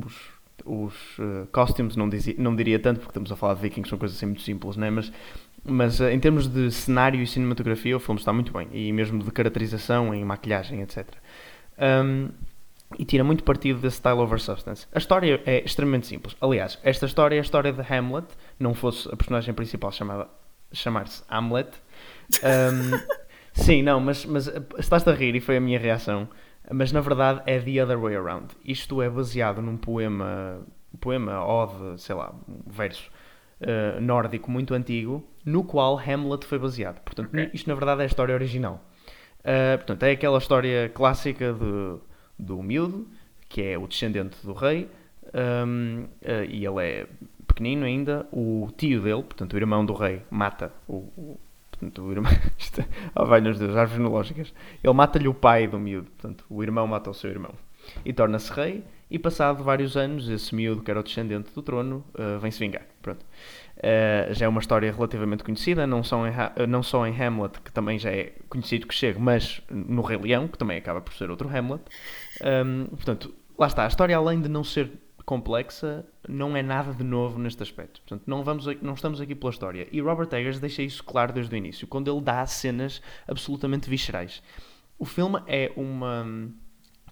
os, 0.05 0.15
os 0.65 0.93
uh, 1.19 1.47
costumes, 1.51 1.95
não, 1.95 2.09
dizia, 2.09 2.35
não 2.37 2.55
diria 2.55 2.79
tanto, 2.79 2.99
porque 2.99 3.11
estamos 3.11 3.31
a 3.31 3.35
falar 3.35 3.55
de 3.55 3.61
vikings, 3.61 3.89
são 3.89 3.97
coisas 3.97 4.17
assim 4.17 4.25
muito 4.25 4.41
simples, 4.41 4.75
né? 4.77 4.89
mas, 4.89 5.11
mas 5.63 5.99
uh, 5.99 6.09
em 6.09 6.19
termos 6.19 6.47
de 6.47 6.71
cenário 6.71 7.21
e 7.21 7.27
cinematografia, 7.27 7.95
o 7.95 7.99
filme 7.99 8.19
está 8.19 8.33
muito 8.33 8.51
bem, 8.51 8.67
e 8.71 8.91
mesmo 8.91 9.23
de 9.23 9.31
caracterização, 9.31 10.13
em 10.13 10.23
maquilhagem, 10.25 10.81
etc. 10.81 11.07
Um, 11.79 12.29
e 12.97 13.03
tira 13.03 13.23
muito 13.23 13.43
partido 13.43 13.79
desse 13.79 13.97
style 13.97 14.19
over 14.19 14.39
substance. 14.39 14.87
A 14.93 14.97
história 14.97 15.41
é 15.45 15.63
extremamente 15.63 16.07
simples. 16.07 16.35
Aliás, 16.39 16.79
esta 16.83 17.05
história 17.05 17.35
é 17.35 17.39
a 17.39 17.41
história 17.41 17.73
de 17.73 17.81
Hamlet, 17.81 18.27
não 18.57 18.73
fosse 18.73 19.09
a 19.11 19.15
personagem 19.15 19.53
principal 19.53 19.91
chamar-se 20.71 21.23
Hamlet. 21.29 21.69
Um, 22.43 22.97
sim, 23.53 23.81
não, 23.81 23.99
mas, 23.99 24.25
mas 24.25 24.49
estás 24.77 25.05
a 25.05 25.13
rir 25.13 25.35
e 25.35 25.41
foi 25.41 25.57
a 25.57 25.59
minha 25.59 25.77
reação 25.77 26.29
mas 26.71 26.91
na 26.91 27.01
verdade 27.01 27.41
é 27.45 27.59
the 27.59 27.83
other 27.83 27.99
way 27.99 28.15
around. 28.15 28.47
Isto 28.63 29.01
é 29.01 29.09
baseado 29.09 29.61
num 29.61 29.77
poema, 29.77 30.59
poema, 30.99 31.43
ode, 31.45 32.01
sei 32.01 32.15
lá, 32.15 32.33
um 32.47 32.71
verso 32.71 33.09
uh, 33.61 34.01
nórdico 34.01 34.51
muito 34.51 34.73
antigo, 34.73 35.23
no 35.45 35.63
qual 35.63 35.97
Hamlet 35.97 36.45
foi 36.45 36.59
baseado. 36.59 37.01
Portanto, 37.01 37.29
okay. 37.29 37.49
isto 37.53 37.67
na 37.67 37.75
verdade 37.75 38.01
é 38.01 38.03
a 38.03 38.07
história 38.07 38.33
original. 38.33 38.83
Uh, 39.39 39.77
portanto, 39.77 40.03
é 40.03 40.11
aquela 40.11 40.37
história 40.37 40.89
clássica 40.89 41.53
de, 41.53 41.99
do 42.37 42.61
miúdo, 42.61 43.07
que 43.47 43.61
é 43.61 43.77
o 43.77 43.87
descendente 43.87 44.37
do 44.45 44.53
rei, 44.53 44.89
um, 45.33 46.03
uh, 46.03 46.09
eh, 46.21 46.45
e 46.49 46.65
ele 46.65 46.83
é 46.83 47.07
pequenino 47.47 47.85
ainda. 47.85 48.27
O 48.31 48.69
tio 48.75 49.01
dele, 49.01 49.23
portanto, 49.23 49.53
o 49.53 49.57
irmão 49.57 49.85
do 49.85 49.93
rei, 49.93 50.21
mata 50.29 50.71
o, 50.87 50.95
o 50.95 51.39
Portanto, 51.79 52.01
o 52.01 52.11
irmão. 52.11 52.31
Oh, 53.15 53.25
vai 53.25 53.41
nos 53.41 53.57
Deus, 53.57 53.75
árvores 53.75 53.97
genealógicas. 53.97 54.53
Ele 54.83 54.93
mata-lhe 54.93 55.27
o 55.27 55.33
pai 55.33 55.67
do 55.67 55.79
miúdo. 55.79 56.11
Portanto, 56.11 56.45
o 56.49 56.61
irmão 56.61 56.85
mata 56.85 57.09
o 57.09 57.13
seu 57.13 57.29
irmão. 57.29 57.51
E 58.05 58.13
torna-se 58.13 58.51
rei. 58.51 58.83
E 59.09 59.17
passado 59.17 59.63
vários 59.63 59.95
anos, 59.95 60.29
esse 60.29 60.53
miúdo, 60.53 60.83
que 60.83 60.91
era 60.91 60.99
o 60.99 61.03
descendente 61.03 61.51
do 61.53 61.61
trono, 61.61 62.03
uh, 62.13 62.37
vem-se 62.39 62.59
vingar. 62.59 62.83
Pronto. 63.01 63.25
Uh, 63.77 64.33
já 64.33 64.45
é 64.45 64.49
uma 64.49 64.59
história 64.59 64.91
relativamente 64.91 65.43
conhecida, 65.43 65.87
não 65.87 66.03
só, 66.03 66.27
em, 66.27 66.33
não 66.67 66.83
só 66.83 67.07
em 67.07 67.19
Hamlet, 67.19 67.61
que 67.61 67.71
também 67.71 67.97
já 67.97 68.11
é 68.11 68.33
conhecido 68.49 68.85
que 68.85 68.93
chega, 68.93 69.17
mas 69.19 69.61
no 69.71 70.01
Rei 70.01 70.17
Leão, 70.17 70.47
que 70.47 70.57
também 70.57 70.77
acaba 70.77 70.99
por 70.99 71.13
ser 71.13 71.31
outro 71.31 71.47
Hamlet. 71.47 71.81
Um, 72.43 72.85
portanto, 72.87 73.33
lá 73.57 73.67
está. 73.67 73.85
A 73.85 73.87
história, 73.87 74.15
além 74.15 74.41
de 74.41 74.49
não 74.49 74.63
ser 74.63 74.91
complexa, 75.27 76.05
não 76.25 76.55
é 76.55 76.63
nada 76.63 76.93
de 76.93 77.03
novo 77.03 77.37
neste 77.37 77.61
aspecto. 77.61 77.99
Portanto, 77.99 78.23
não, 78.25 78.45
vamos, 78.45 78.65
não 78.81 78.93
estamos 78.93 79.19
aqui 79.19 79.35
pela 79.35 79.51
história. 79.51 79.85
E 79.91 79.99
Robert 79.99 80.29
Eggers 80.31 80.57
deixa 80.57 80.81
isso 80.81 81.03
claro 81.03 81.33
desde 81.33 81.53
o 81.53 81.57
início, 81.57 81.85
quando 81.85 82.09
ele 82.09 82.21
dá 82.21 82.45
cenas 82.47 83.01
absolutamente 83.27 83.89
viscerais. 83.89 84.41
O 84.97 85.03
filme 85.03 85.43
é 85.45 85.69
uma 85.75 86.25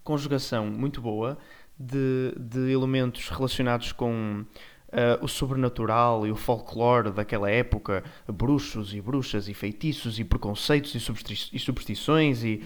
conjugação 0.01 0.67
muito 0.67 1.01
boa 1.01 1.37
de, 1.77 2.33
de 2.39 2.71
elementos 2.71 3.27
relacionados 3.27 3.91
com 3.91 4.45
uh, 4.45 5.21
o 5.21 5.27
sobrenatural 5.27 6.25
e 6.25 6.31
o 6.31 6.37
folclore 6.37 7.11
daquela 7.11 7.51
época, 7.51 8.01
bruxos 8.29 8.93
e 8.93 9.01
bruxas 9.01 9.49
e 9.49 9.53
feitiços 9.53 10.19
e 10.19 10.23
preconceitos 10.23 10.95
e, 10.95 11.53
e 11.53 11.59
superstições 11.59 12.45
e, 12.45 12.63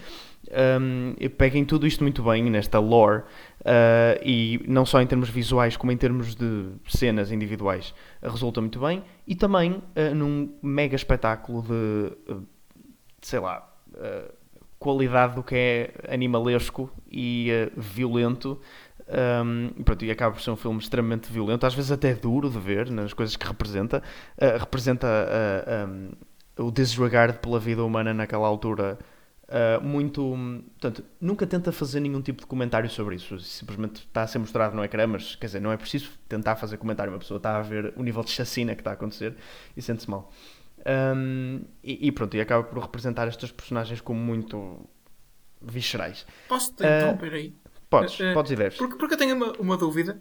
um, 0.48 1.14
peguem 1.36 1.64
tudo 1.64 1.86
isto 1.86 2.02
muito 2.02 2.22
bem 2.22 2.42
nesta 2.44 2.78
lore 2.78 3.18
uh, 3.60 4.20
e 4.24 4.60
não 4.66 4.86
só 4.86 5.00
em 5.00 5.06
termos 5.06 5.28
visuais 5.28 5.76
como 5.76 5.92
em 5.92 5.96
termos 5.96 6.34
de 6.34 6.70
cenas 6.88 7.30
individuais 7.30 7.94
resulta 8.22 8.60
muito 8.60 8.80
bem 8.80 9.04
e 9.26 9.36
também 9.36 9.72
uh, 9.72 10.14
num 10.14 10.52
mega 10.62 10.96
espetáculo 10.96 11.62
de, 11.62 12.34
de 12.34 12.46
sei 13.20 13.38
lá 13.38 13.66
qualidade 14.78 15.34
do 15.34 15.42
que 15.42 15.54
é 15.54 16.14
animalesco 16.14 16.90
e 17.10 17.50
violento 17.76 18.58
um, 19.44 19.70
e, 19.76 19.82
pronto, 19.82 20.04
e 20.04 20.10
acaba 20.10 20.34
por 20.34 20.40
ser 20.40 20.52
um 20.52 20.56
filme 20.56 20.78
extremamente 20.78 21.30
violento, 21.30 21.66
às 21.66 21.74
vezes 21.74 21.90
até 21.90 22.14
duro 22.14 22.48
de 22.48 22.58
ver 22.58 22.88
nas 22.88 23.12
coisas 23.12 23.34
que 23.34 23.44
representa. 23.44 24.02
Representa 24.38 25.06
um, 25.88 26.10
o 26.64 26.70
disregard 26.70 27.38
pela 27.38 27.58
vida 27.58 27.84
humana 27.84 28.14
naquela 28.14 28.46
altura. 28.46 28.98
Uh, 29.50 29.84
muito. 29.84 30.22
Portanto, 30.80 31.04
nunca 31.20 31.44
tenta 31.44 31.72
fazer 31.72 31.98
nenhum 31.98 32.22
tipo 32.22 32.40
de 32.42 32.46
comentário 32.46 32.88
sobre 32.88 33.16
isso. 33.16 33.38
Simplesmente 33.40 34.02
está 34.06 34.22
a 34.22 34.26
ser 34.26 34.38
mostrado 34.38 34.76
no 34.76 34.84
ecrã, 34.84 35.08
mas 35.08 35.34
quer 35.34 35.46
dizer, 35.46 35.60
não 35.60 35.72
é 35.72 35.76
preciso 35.76 36.10
tentar 36.28 36.54
fazer 36.54 36.76
comentário. 36.76 37.12
Uma 37.12 37.18
pessoa 37.18 37.38
está 37.38 37.58
a 37.58 37.62
ver 37.62 37.92
o 37.96 38.02
nível 38.02 38.22
de 38.22 38.30
chacina 38.30 38.76
que 38.76 38.80
está 38.80 38.90
a 38.90 38.94
acontecer 38.94 39.34
e 39.76 39.82
sente-se 39.82 40.08
mal. 40.08 40.32
Um, 40.86 41.62
e, 41.82 42.06
e, 42.06 42.12
pronto, 42.12 42.36
e 42.36 42.40
acaba 42.40 42.62
por 42.62 42.80
representar 42.80 43.26
estas 43.26 43.50
personagens 43.50 44.00
como 44.00 44.20
muito 44.20 44.88
viscerais. 45.60 46.24
Posso-te 46.48 46.84
interromper 46.84 47.34
aí? 47.34 47.54
Podes, 47.90 48.20
uh, 48.20 48.32
podes 48.32 48.52
e 48.52 48.56
deves. 48.56 48.78
Porque, 48.78 48.96
porque 48.96 49.14
eu 49.14 49.18
tenho 49.18 49.34
uma, 49.34 49.52
uma 49.58 49.76
dúvida. 49.76 50.20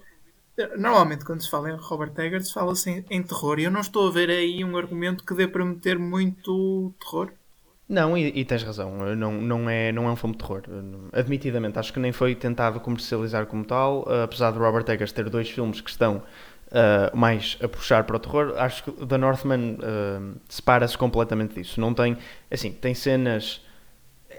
Normalmente, 0.76 1.24
quando 1.24 1.42
se 1.42 1.50
fala 1.50 1.70
em 1.70 1.78
Robert 1.78 2.14
Eggers, 2.18 2.52
fala-se 2.52 2.90
em, 2.90 3.06
em, 3.10 3.24
terror. 3.24 3.60
E 3.60 3.66
eu 3.66 3.72
não 3.72 3.80
estou 3.80 4.08
a 4.08 4.12
ver 4.12 4.30
aí 4.30 4.64
um 4.66 4.76
argumento 4.76 5.24
que 5.24 5.36
dê 5.36 5.48
para 5.48 5.64
meter 5.64 5.98
muito 6.00 6.94
terror. 7.00 7.32
Não, 7.90 8.16
e, 8.16 8.28
e, 8.28 8.46
tens 8.46 8.62
razão. 8.62 9.16
Não, 9.16 9.32
não, 9.34 9.68
é, 9.68 9.92
não 9.92 10.08
é 10.08 10.12
um 10.12 10.16
filme 10.16 10.36
de 10.36 10.44
terror. 10.44 10.62
Admitidamente, 11.12 11.80
acho 11.80 11.92
que 11.92 12.00
nem 12.00 12.12
foi 12.12 12.36
tentado 12.36 12.80
comercializar 12.80 13.48
como 13.48 13.66
tal. 13.66 14.04
Uh, 14.04 14.24
apesar 14.24 14.52
de 14.52 14.60
Robert 14.60 14.86
Eggers 14.88 15.12
ter 15.12 15.28
dois 15.28 15.50
filmes 15.50 15.82
que 15.82 15.90
estão 15.90 16.18
uh, 16.68 17.18
mais 17.18 17.58
a 17.64 17.68
puxar 17.68 18.04
para 18.04 18.18
o 18.18 18.20
terror, 18.20 18.54
acho 18.58 18.84
que 18.84 18.92
The 18.92 19.18
Northman 19.18 19.78
uh, 19.80 20.40
separa-se 20.48 20.96
completamente 20.96 21.56
disso. 21.56 21.82
Não 21.82 21.92
tem. 21.92 22.16
Assim, 22.52 22.72
tem 22.72 22.94
cenas. 22.94 23.66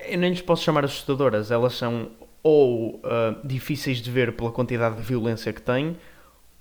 Eu 0.07 0.19
nem 0.19 0.31
lhes 0.31 0.43
posso 0.43 0.63
chamar 0.63 0.85
assustadoras. 0.85 1.51
Elas 1.51 1.75
são 1.75 2.09
ou 2.43 2.97
uh, 2.97 3.45
difíceis 3.45 3.99
de 3.99 4.11
ver 4.11 4.33
pela 4.37 4.53
quantidade 4.53 4.97
de 4.97 5.03
violência 5.03 5.53
que 5.53 5.61
tem, 5.61 5.97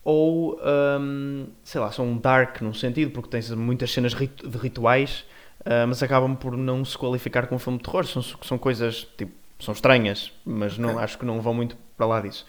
ou 0.04 0.60
um, 1.00 1.48
sei 1.64 1.80
lá, 1.80 1.92
são 1.92 2.18
dark 2.18 2.62
num 2.62 2.74
sentido, 2.74 3.12
porque 3.12 3.30
tens 3.30 3.50
muitas 3.52 3.92
cenas 3.92 4.14
de 4.14 4.58
rituais, 4.58 5.26
uh, 5.62 5.88
mas 5.88 6.02
acabam 6.02 6.36
por 6.36 6.56
não 6.56 6.84
se 6.84 6.98
qualificar 6.98 7.48
como 7.48 7.60
filme 7.60 7.78
de 7.78 7.84
terror. 7.84 8.06
São, 8.06 8.22
são 8.22 8.58
coisas 8.58 9.08
tipo, 9.18 9.34
são 9.60 9.74
estranhas, 9.74 10.32
mas 10.46 10.78
não, 10.78 10.92
okay. 10.92 11.04
acho 11.04 11.18
que 11.18 11.26
não 11.26 11.42
vão 11.42 11.54
muito 11.54 11.78
para 11.98 12.06
lá 12.06 12.22
disso. 12.22 12.46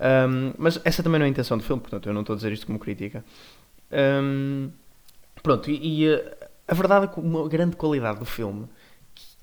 Um, 0.00 0.52
mas 0.58 0.80
essa 0.84 1.02
também 1.02 1.18
não 1.18 1.24
é 1.24 1.28
a 1.28 1.30
intenção 1.30 1.56
do 1.56 1.62
filme, 1.62 1.80
portanto 1.80 2.08
eu 2.08 2.12
não 2.12 2.22
estou 2.22 2.34
a 2.34 2.36
dizer 2.36 2.52
isto 2.52 2.66
como 2.66 2.78
crítica. 2.78 3.24
Um, 3.92 4.70
pronto, 5.42 5.70
e, 5.70 6.04
e 6.04 6.14
a 6.66 6.74
verdade 6.74 7.04
é 7.04 7.08
que 7.08 7.20
uma 7.20 7.48
grande 7.48 7.76
qualidade 7.76 8.18
do 8.18 8.24
filme 8.24 8.68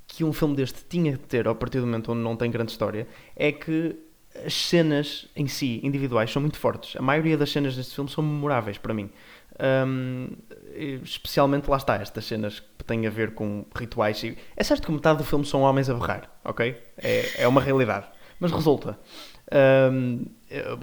que 0.07 0.25
um 0.25 0.33
filme 0.33 0.55
deste 0.55 0.83
tinha 0.89 1.13
de 1.13 1.19
ter, 1.19 1.47
a 1.47 1.55
partir 1.55 1.79
do 1.79 1.85
momento 1.85 2.11
onde 2.11 2.21
não 2.21 2.35
tem 2.35 2.51
grande 2.51 2.71
história, 2.71 3.07
é 3.33 3.51
que 3.51 3.95
as 4.45 4.53
cenas 4.53 5.27
em 5.35 5.47
si, 5.47 5.79
individuais, 5.83 6.29
são 6.31 6.41
muito 6.41 6.57
fortes. 6.57 6.95
A 6.97 7.01
maioria 7.01 7.37
das 7.37 7.49
cenas 7.49 7.75
deste 7.75 7.95
filme 7.95 8.09
são 8.09 8.23
memoráveis 8.23 8.77
para 8.77 8.93
mim. 8.93 9.09
Um, 9.87 10.27
especialmente 11.03 11.69
lá 11.69 11.77
está, 11.77 11.95
estas 11.95 12.25
cenas 12.25 12.59
que 12.59 12.83
têm 12.83 13.05
a 13.07 13.09
ver 13.09 13.33
com 13.33 13.65
rituais. 13.75 14.21
É 14.55 14.63
certo 14.63 14.85
que 14.85 14.91
metade 14.91 15.19
do 15.19 15.23
filme 15.23 15.45
são 15.45 15.61
homens 15.61 15.89
a 15.89 15.93
berrar, 15.93 16.29
ok? 16.43 16.75
É, 16.97 17.43
é 17.43 17.47
uma 17.47 17.61
realidade. 17.61 18.05
Mas 18.39 18.51
resulta. 18.51 18.97
Um, 19.91 20.25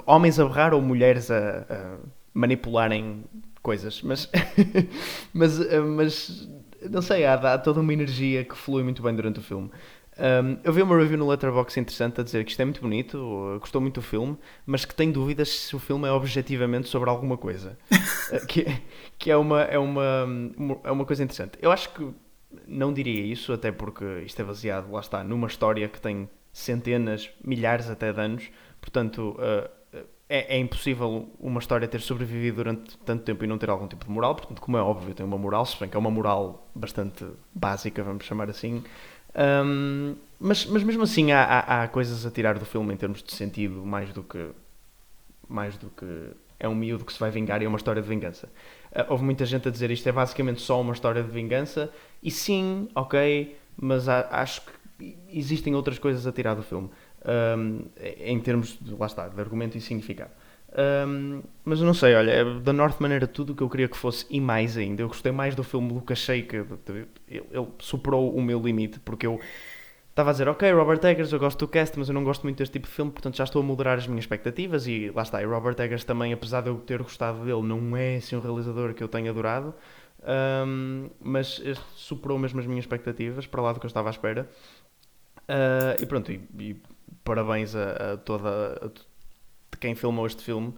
homens 0.07 0.39
a 0.39 0.45
berrar 0.45 0.75
ou 0.75 0.81
mulheres 0.81 1.31
a, 1.31 1.67
a 1.69 1.97
manipularem 2.33 3.25
coisas. 3.63 4.03
Mas, 4.03 4.31
mas, 5.33 5.59
mas 5.97 6.49
não 6.91 7.03
sei, 7.03 7.25
há, 7.25 7.35
há, 7.35 7.59
toda 7.59 7.81
uma 7.81 7.93
energia 7.93 8.45
que 8.45 8.57
flui 8.57 8.83
muito 8.83 9.03
bem 9.03 9.15
durante 9.15 9.41
o 9.41 9.43
filme. 9.43 9.71
Um, 10.19 10.59
eu 10.65 10.73
vi 10.73 10.83
uma 10.83 10.97
review 10.97 11.17
no 11.17 11.29
Letterboxd 11.29 11.79
interessante 11.79 12.21
a 12.21 12.25
dizer 12.25 12.45
que 12.45 12.51
isto 12.51 12.61
é 12.61 12.65
muito 12.65 12.81
bonito, 12.81 13.59
gostou 13.61 13.81
muito 13.81 13.97
do 13.97 14.03
filme, 14.03 14.37
mas 14.67 14.85
que 14.85 14.95
tem 14.95 15.13
dúvidas 15.13 15.49
se 15.49 15.77
o 15.77 15.79
filme 15.79 16.09
é 16.09 16.13
objetivamente 16.13 16.89
sobre 16.89 17.09
alguma 17.09 17.37
coisa. 17.37 17.79
Ah, 18.33 18.41
que, 18.47 18.67
que 19.17 19.31
é, 19.31 19.37
uma, 19.37 19.63
é, 19.63 19.79
uma, 19.79 20.27
é 20.83 20.91
uma 20.91 21.05
coisa 21.05 21.23
interessante. 21.23 21.59
Eu 21.63 21.71
acho 21.71 21.91
que 21.91 22.09
não 22.67 22.93
diria 22.93 23.25
isso, 23.25 23.53
até 23.53 23.71
porque 23.71 24.05
isto 24.25 24.41
é 24.43 24.45
baseado, 24.45 24.91
lá 24.91 25.01
está, 25.01 25.23
numa 25.23 25.47
história 25.47 25.89
que 25.89 26.01
tem 26.01 26.29
centenas, 26.53 27.31
milhares 27.45 27.89
até 27.89 28.13
de 28.13 28.21
anos, 28.21 28.51
portanto. 28.81 29.37
Uh, 29.39 29.79
é, 30.31 30.57
é, 30.57 30.59
impossível 30.59 31.31
uma 31.41 31.59
história 31.59 31.89
ter 31.89 32.03
sobrevivido 32.03 32.57
durante 32.57 32.99
tanto 32.99 33.25
tempo 33.25 33.45
e 33.45 33.47
não 33.47 33.57
ter 33.57 33.71
algum 33.71 33.89
tipo 33.89 34.05
de 34.05 34.11
moral, 34.11 34.35
portanto, 34.35 34.61
como 34.61 34.77
é 34.77 34.83
óbvio, 34.83 35.15
tem 35.15 35.25
uma 35.25 35.39
moral, 35.39 35.65
se 35.65 35.81
bem 35.81 35.89
que 35.89 35.97
é 35.97 35.99
uma 35.99 36.11
moral 36.11 36.69
bastante 36.75 37.25
básica, 37.55 38.03
vamos 38.03 38.27
chamar 38.27 38.51
assim. 38.51 38.85
Um, 39.37 40.15
mas, 40.41 40.67
mas 40.67 40.83
mesmo 40.83 41.03
assim 41.03 41.33
há, 41.33 41.43
há, 41.43 41.83
há, 41.83 41.89
coisas 41.89 42.25
a 42.25 42.31
tirar 42.31 42.59
do 42.59 42.65
filme 42.65 42.95
em 42.95 42.97
termos 42.97 43.23
de 43.23 43.33
sentido, 43.33 43.85
mais 43.85 44.13
do 44.13 44.23
que 44.23 44.49
mais 45.49 45.77
do 45.77 45.89
que 45.91 46.31
é 46.61 46.69
um 46.69 46.75
miúdo 46.75 47.05
que 47.05 47.13
se 47.13 47.19
vai 47.19 47.31
vingar 47.31 47.63
e 47.63 47.65
é 47.65 47.69
uma 47.69 47.79
história 47.79 48.03
de 48.03 48.09
vingança. 48.09 48.49
Uh, 48.93 49.05
houve 49.09 49.25
muita 49.25 49.47
gente 49.47 49.67
a 49.69 49.71
dizer 49.71 49.91
isto 49.91 50.09
é 50.09 50.13
basicamente 50.13 50.61
só 50.61 50.81
uma 50.81 50.93
história 50.93 51.23
de 51.23 51.31
vingança, 51.31 51.91
e 52.23 52.31
sim, 52.31 52.89
ok, 52.95 53.57
mas 53.77 54.09
há, 54.09 54.29
acho 54.31 54.63
que 54.63 55.17
existem 55.33 55.75
outras 55.75 55.99
coisas 55.99 56.27
a 56.27 56.33
tirar 56.33 56.55
do 56.55 56.63
filme 56.63 56.91
um, 57.57 57.85
em 58.19 58.39
termos 58.41 58.79
de, 58.81 58.95
lá 58.95 59.07
está, 59.07 59.29
de 59.29 59.41
argumento 59.41 59.77
e 59.77 59.81
significado. 59.81 60.31
Um, 60.71 61.43
mas 61.65 61.81
eu 61.81 61.87
não 61.87 61.95
sei, 61.95 62.15
olha, 62.15 62.61
The 62.63 62.73
Northman 62.73 63.13
era 63.13 63.27
tudo 63.27 63.53
o 63.53 63.57
que 63.57 63.63
eu 63.63 63.71
queria 63.71 63.89
que 63.89 63.97
fosse 63.97 64.27
e 64.29 64.41
mais 64.41 64.77
ainda. 64.77 65.03
Eu 65.03 65.09
gostei 65.09 65.33
mais 65.33 65.55
do 65.55 65.65
filme 65.65 66.03
achei 66.11 66.43
que 66.43 66.57
ele, 66.57 67.69
superou 67.79 68.35
o 68.35 68.43
meu 68.43 68.61
limite, 68.61 69.01
porque 69.01 69.27
eu 69.27 69.41
estava 70.11 70.31
a 70.31 70.33
dizer, 70.33 70.49
ok, 70.49 70.71
Robert 70.73 71.05
Eggers, 71.05 71.33
eu 71.33 71.39
gosto 71.39 71.59
do 71.61 71.69
cast, 71.69 71.99
mas 71.99 72.09
eu 72.09 72.15
não 72.15 72.25
gosto 72.25 72.43
muito 72.43 72.59
deste 72.59 72.73
tipo 72.73 72.87
de 72.87 72.93
filme, 72.93 73.11
portanto 73.11 73.37
já 73.37 73.45
estou 73.45 73.63
a 73.63 73.65
moderar 73.65 73.99
as 73.99 74.07
minhas 74.07 74.25
expectativas 74.25 74.87
e 74.87 75.11
lá 75.15 75.23
está. 75.23 75.41
E 75.41 75.47
Robert 75.47 75.77
Eggers 75.79 76.05
também, 76.05 76.33
apesar 76.33 76.61
de 76.61 76.69
eu 76.69 76.77
ter 76.79 77.03
gostado 77.03 77.45
dele, 77.45 77.63
não 77.63 77.97
é 77.97 78.17
assim 78.17 78.37
um 78.37 78.41
realizador 78.41 78.95
que 78.95 79.03
eu 79.03 79.09
tenha 79.09 79.31
adorado, 79.31 79.75
um, 80.67 81.09
mas 81.21 81.61
este 81.65 81.85
superou 81.95 82.39
mesmo 82.39 82.61
as 82.61 82.67
minhas 82.67 82.85
expectativas, 82.85 83.47
para 83.47 83.63
lá 83.63 83.73
do 83.73 83.81
que 83.81 83.87
eu 83.87 83.89
estava 83.89 84.09
à 84.09 84.11
espera. 84.11 84.49
Uh, 85.49 86.03
e 86.03 86.05
pronto, 86.05 86.31
e, 86.31 86.43
e 86.59 86.77
parabéns 87.25 87.75
a, 87.75 88.13
a 88.13 88.17
toda 88.19 88.49
a, 88.83 88.91
de 89.71 89.79
quem 89.79 89.95
filmou 89.95 90.27
este 90.27 90.43
filme, 90.43 90.75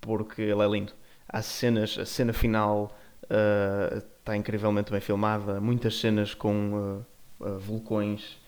porque 0.00 0.42
ele 0.42 0.62
é 0.62 0.68
lindo. 0.68 0.92
Há 1.28 1.42
cenas, 1.42 1.96
a 1.98 2.04
cena 2.04 2.32
final 2.32 2.96
uh, 3.24 3.98
está 3.98 4.36
incrivelmente 4.36 4.90
bem 4.90 5.00
filmada, 5.00 5.60
muitas 5.60 5.98
cenas 5.98 6.34
com 6.34 7.04
uh, 7.40 7.46
uh, 7.46 7.58
vulcões 7.58 8.38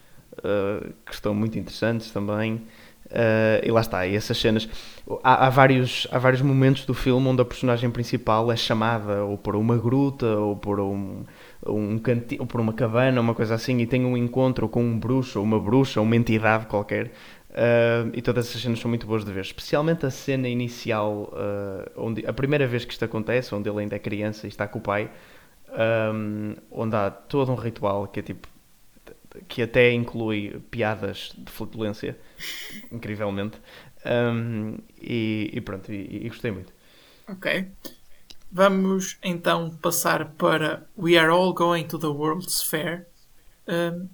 que 1.05 1.13
estão 1.13 1.35
muito 1.35 1.59
interessantes 1.59 2.11
também. 2.11 2.63
e 3.63 3.71
lá 3.71 3.83
está, 3.83 4.07
e 4.07 4.17
essas 4.17 4.39
cenas. 4.39 4.67
Há, 5.23 5.47
há, 5.47 5.51
vários, 5.51 6.07
há 6.11 6.19
vários 6.19 6.41
momentos 6.41 6.87
do 6.87 6.95
filme 6.95 7.29
onde 7.29 7.43
a 7.43 7.45
personagem 7.45 7.91
principal 7.91 8.51
é 8.51 8.57
chamada 8.57 9.25
ou 9.25 9.37
por 9.37 9.55
uma 9.55 9.77
gruta 9.77 10.27
ou 10.39 10.57
por 10.57 10.81
um, 10.81 11.23
um 11.67 11.99
canti, 11.99 12.39
ou 12.41 12.47
por 12.47 12.63
uma 12.63 12.73
cabana, 12.73 13.21
uma 13.21 13.35
coisa 13.35 13.55
assim, 13.55 13.77
e 13.79 13.87
tem 13.87 14.07
um 14.07 14.17
encontro 14.17 14.67
com 14.71 14.83
um 14.83 14.99
bruxo 14.99 15.39
ou 15.39 15.45
uma 15.45 15.61
bruxa, 15.61 16.01
uma 16.01 16.17
entidade 16.17 16.65
qualquer. 16.65 17.13
Uh, 17.53 18.11
e 18.15 18.23
todas 18.23 18.49
essas 18.49 18.63
cenas 18.63 18.81
são 18.81 18.89
muito 18.89 19.07
boas 19.07 19.27
de 19.27 19.33
ver, 19.33 19.43
especialmente 19.43 20.07
a 20.07 20.11
cena 20.11 20.49
inicial, 20.49 21.31
uh, 21.35 21.91
onde 21.97 22.27
a 22.27 22.33
primeira 22.33 22.67
vez 22.67 22.85
que 22.87 22.93
isto 22.93 23.05
acontece, 23.05 23.55
onde 23.55 23.69
ele 23.69 23.81
ainda 23.81 23.95
é 23.95 23.99
criança 23.99 24.47
e 24.47 24.49
está 24.49 24.67
com 24.67 24.79
o 24.79 24.83
pai, 24.83 25.11
um, 26.15 26.55
onde 26.71 26.97
há 26.97 27.11
todo 27.11 27.53
um 27.53 27.55
ritual 27.55 28.07
que 28.09 28.21
é 28.21 28.23
tipo 28.23 28.49
que 29.49 29.63
até 29.63 29.93
inclui 29.93 30.61
piadas 30.71 31.33
de 31.37 31.51
flatulência, 31.51 32.19
incrivelmente. 32.91 33.59
Um, 34.05 34.79
e, 35.01 35.51
e, 35.53 35.61
pronto, 35.61 35.93
e, 35.93 36.27
e, 36.27 36.29
gostei 36.29 36.51
muito. 36.51 36.73
Ok. 37.29 37.71
Vamos 38.51 39.17
então 39.23 39.71
passar 39.81 40.33
para 40.33 40.87
We 40.99 41.17
Are 41.17 41.31
All 41.31 41.55
Going 41.55 41.85
to 41.85 41.99
the 41.99 42.09
World's 42.09 42.63
Fair. 42.63 43.07
Um, 43.69 44.09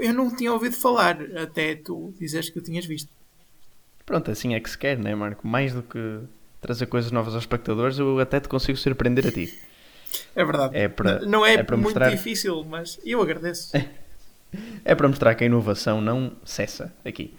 eu 0.00 0.12
não 0.12 0.34
tinha 0.34 0.52
ouvido 0.52 0.76
falar 0.76 1.18
até 1.36 1.74
tu 1.74 2.12
dizeres 2.18 2.50
que 2.50 2.58
o 2.58 2.62
tinhas 2.62 2.86
visto. 2.86 3.10
Pronto, 4.04 4.30
assim 4.30 4.54
é 4.54 4.60
que 4.60 4.68
se 4.68 4.76
quer, 4.76 4.98
né, 4.98 5.14
Marco? 5.14 5.46
Mais 5.46 5.72
do 5.72 5.82
que 5.82 6.20
trazer 6.60 6.86
coisas 6.86 7.10
novas 7.12 7.34
aos 7.34 7.44
espectadores, 7.44 7.98
eu 7.98 8.18
até 8.18 8.40
te 8.40 8.48
consigo 8.48 8.76
surpreender 8.76 9.26
a 9.26 9.32
ti. 9.32 9.56
É 10.34 10.44
verdade. 10.44 10.76
É 10.76 10.88
para, 10.88 11.20
não 11.20 11.46
é, 11.46 11.54
é 11.54 11.56
muito 11.58 11.78
mostrar... 11.78 12.10
difícil, 12.10 12.64
mas 12.64 12.98
eu 13.04 13.22
agradeço. 13.22 13.72
é 14.84 14.94
para 14.94 15.08
mostrar 15.08 15.34
que 15.34 15.44
a 15.44 15.46
inovação 15.46 16.00
não 16.00 16.32
cessa 16.44 16.92
aqui. 17.04 17.32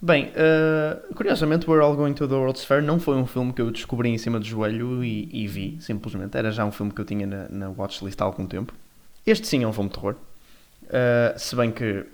Bem, 0.00 0.30
uh, 0.30 1.14
curiosamente, 1.14 1.68
We're 1.68 1.82
All 1.82 1.96
Going 1.96 2.14
to 2.14 2.28
the 2.28 2.34
World's 2.34 2.64
Fair 2.64 2.82
não 2.82 2.98
foi 2.98 3.16
um 3.16 3.26
filme 3.26 3.52
que 3.52 3.62
eu 3.62 3.70
descobri 3.70 4.10
em 4.10 4.18
cima 4.18 4.38
do 4.38 4.44
joelho 4.44 5.02
e, 5.02 5.28
e 5.32 5.46
vi, 5.46 5.78
simplesmente. 5.80 6.36
Era 6.36 6.50
já 6.50 6.64
um 6.64 6.72
filme 6.72 6.92
que 6.92 7.00
eu 7.00 7.04
tinha 7.04 7.26
na, 7.26 7.48
na 7.48 7.70
watchlist 7.70 8.20
há 8.20 8.24
algum 8.24 8.46
tempo. 8.46 8.74
Este 9.26 9.46
sim 9.46 9.62
é 9.62 9.66
um 9.66 9.72
filme 9.72 9.88
de 9.88 9.94
terror. 9.94 10.16
Uh, 10.86 11.38
se 11.38 11.56
bem 11.56 11.70
que. 11.70 12.04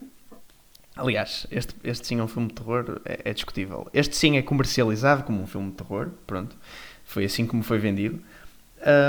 Aliás, 0.97 1.47
este, 1.51 1.75
este 1.85 2.07
sim 2.07 2.19
é 2.19 2.23
um 2.23 2.29
filme 2.29 2.49
de 2.49 2.55
terror, 2.55 3.01
é, 3.05 3.21
é, 3.25 3.33
discutível. 3.33 3.89
Este 3.95 4.17
sim 4.17 4.37
é 4.37 4.43
comercializado 4.43 5.23
como 5.23 5.41
um 5.43 5.47
filme 5.47 5.71
de 5.71 5.77
terror, 5.77 6.11
pronto. 6.27 6.57
Foi 7.05 7.25
assim 7.25 7.47
como 7.47 7.63
foi 7.63 7.79
vendido. 7.79 8.21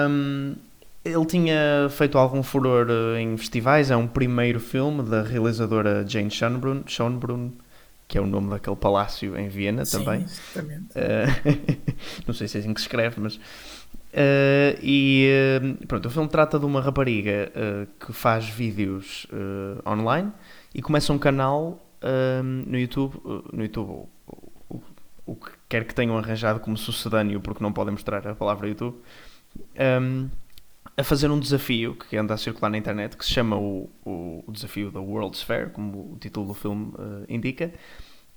Um, 0.10 0.56
ele 1.04 1.26
tinha 1.26 1.90
feito 1.90 2.18
algum 2.18 2.44
furor 2.44 2.88
eh, 2.90 3.22
em 3.22 3.36
festivais, 3.36 3.90
é 3.90 3.98
um 3.98 4.08
primeiro 4.08 4.60
filme 4.60 5.02
da 5.02 5.24
realizadora 5.24 6.08
Jane 6.08 6.30
Schönbrunn, 6.30 6.84
Schönbrunn 6.86 7.52
que 8.12 8.18
é 8.18 8.22
o 8.22 8.28
nome 8.28 8.50
daquele 8.50 8.76
palácio 8.76 9.38
em 9.38 9.48
Viena 9.48 9.86
Sim, 9.86 10.00
também. 10.00 10.24
Exatamente. 10.24 10.90
Uh, 10.90 11.82
não 12.28 12.34
sei 12.34 12.46
se 12.46 12.58
é 12.58 12.60
assim 12.60 12.74
que 12.74 12.82
se 12.82 12.88
escreve, 12.88 13.22
mas. 13.22 13.40
Uh, 14.12 14.78
e 14.82 15.30
uh, 15.62 15.88
pronto, 15.88 16.06
o 16.08 16.12
filme 16.12 16.28
trata 16.28 16.60
de 16.60 16.66
uma 16.66 16.82
rapariga 16.82 17.52
que 18.00 18.12
faz 18.12 18.48
vídeos 18.48 19.26
online 19.88 20.32
e 20.76 20.82
começa 20.82 21.14
um 21.14 21.18
canal 21.18 21.80
no 22.44 22.78
YouTube, 22.78 23.22
no 23.54 23.64
YouTube 23.64 24.08
o, 24.70 24.82
o, 25.26 25.36
que 25.36 25.52
quer 25.70 25.86
que 25.86 25.94
tenham 25.94 26.18
arranjado 26.18 26.60
como 26.60 26.78
sucedâneo, 26.78 27.40
porque 27.40 27.64
não 27.64 27.72
podem 27.72 27.92
mostrar 27.92 28.28
a 28.28 28.36
palavra 28.36 28.68
YouTube, 28.68 28.98
um, 30.02 30.30
a 30.98 31.04
fazer 31.04 31.30
um 31.30 31.40
desafio 31.40 31.96
que 31.96 32.18
anda 32.18 32.34
a 32.34 32.38
circular 32.38 32.70
na 32.70 32.78
internet 32.78 33.16
que 33.16 33.26
se 33.26 33.32
chama 33.32 33.58
o, 33.58 33.90
o, 34.04 34.44
o 34.46 34.52
desafio 34.52 34.92
da 34.92 35.00
World's 35.00 35.42
Fair, 35.42 35.70
como 35.70 36.14
o 36.14 36.18
título 36.20 36.48
do 36.48 36.54
filme 36.54 36.94
uh, 36.96 37.26
indica, 37.30 37.72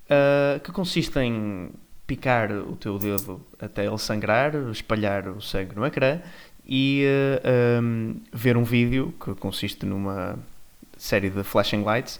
uh, 0.05 0.59
que 0.59 0.71
consiste 0.71 1.19
em 1.19 1.71
picar 2.05 2.51
o 2.51 2.75
teu 2.75 2.97
dedo 2.97 3.41
até 3.59 3.85
ele 3.85 3.97
sangrar, 3.97 4.55
espalhar 4.71 5.27
o 5.27 5.41
sangue 5.41 5.75
no 5.75 5.85
ecrã 5.85 6.19
e 6.67 7.03
uh, 7.05 7.41
eh, 7.43 7.79
um, 7.79 7.83
ehm, 7.83 8.15
ver 8.33 8.57
um 8.57 8.63
vídeo 8.63 9.13
que 9.23 9.35
consiste 9.35 9.85
numa 9.85 10.37
série 10.97 11.29
de 11.29 11.43
flashing 11.43 11.83
lights 11.83 12.19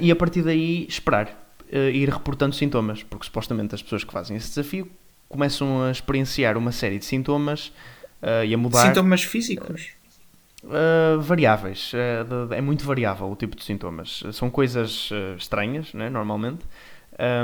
e 0.00 0.10
a 0.10 0.16
partir 0.16 0.42
daí 0.42 0.84
esperar, 0.88 1.54
ir 1.70 2.08
reportando 2.08 2.54
sintomas, 2.54 3.04
porque 3.04 3.24
supostamente 3.24 3.72
as 3.74 3.82
pessoas 3.82 4.02
que 4.02 4.12
fazem 4.12 4.36
esse 4.36 4.48
desafio 4.48 4.90
começam 5.30 5.84
a 5.84 5.92
experienciar 5.92 6.58
uma 6.58 6.72
série 6.72 6.98
de 6.98 7.04
sintomas 7.04 7.72
uh, 8.20 8.44
e 8.44 8.52
a 8.52 8.58
mudar. 8.58 8.86
Sintomas 8.88 9.22
físicos? 9.22 9.90
Uh, 10.64 11.20
variáveis. 11.20 11.92
Uh, 11.92 12.52
é 12.52 12.60
muito 12.60 12.84
variável 12.84 13.30
o 13.30 13.36
tipo 13.36 13.56
de 13.56 13.64
sintomas. 13.64 14.24
São 14.32 14.50
coisas 14.50 15.08
estranhas, 15.38 15.94
né, 15.94 16.10
normalmente. 16.10 16.64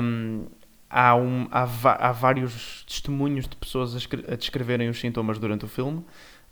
Um, 0.02 0.46
há, 0.88 1.14
um, 1.16 1.48
há, 1.50 1.62
há, 1.62 2.12
vários 2.12 2.84
testemunhos 2.86 3.48
de 3.48 3.56
pessoas 3.56 3.94
a, 3.94 3.98
a, 4.32 4.36
descreverem 4.36 4.88
os 4.88 4.98
sintomas 4.98 5.38
durante 5.38 5.64
o 5.64 5.68
filme 5.68 6.04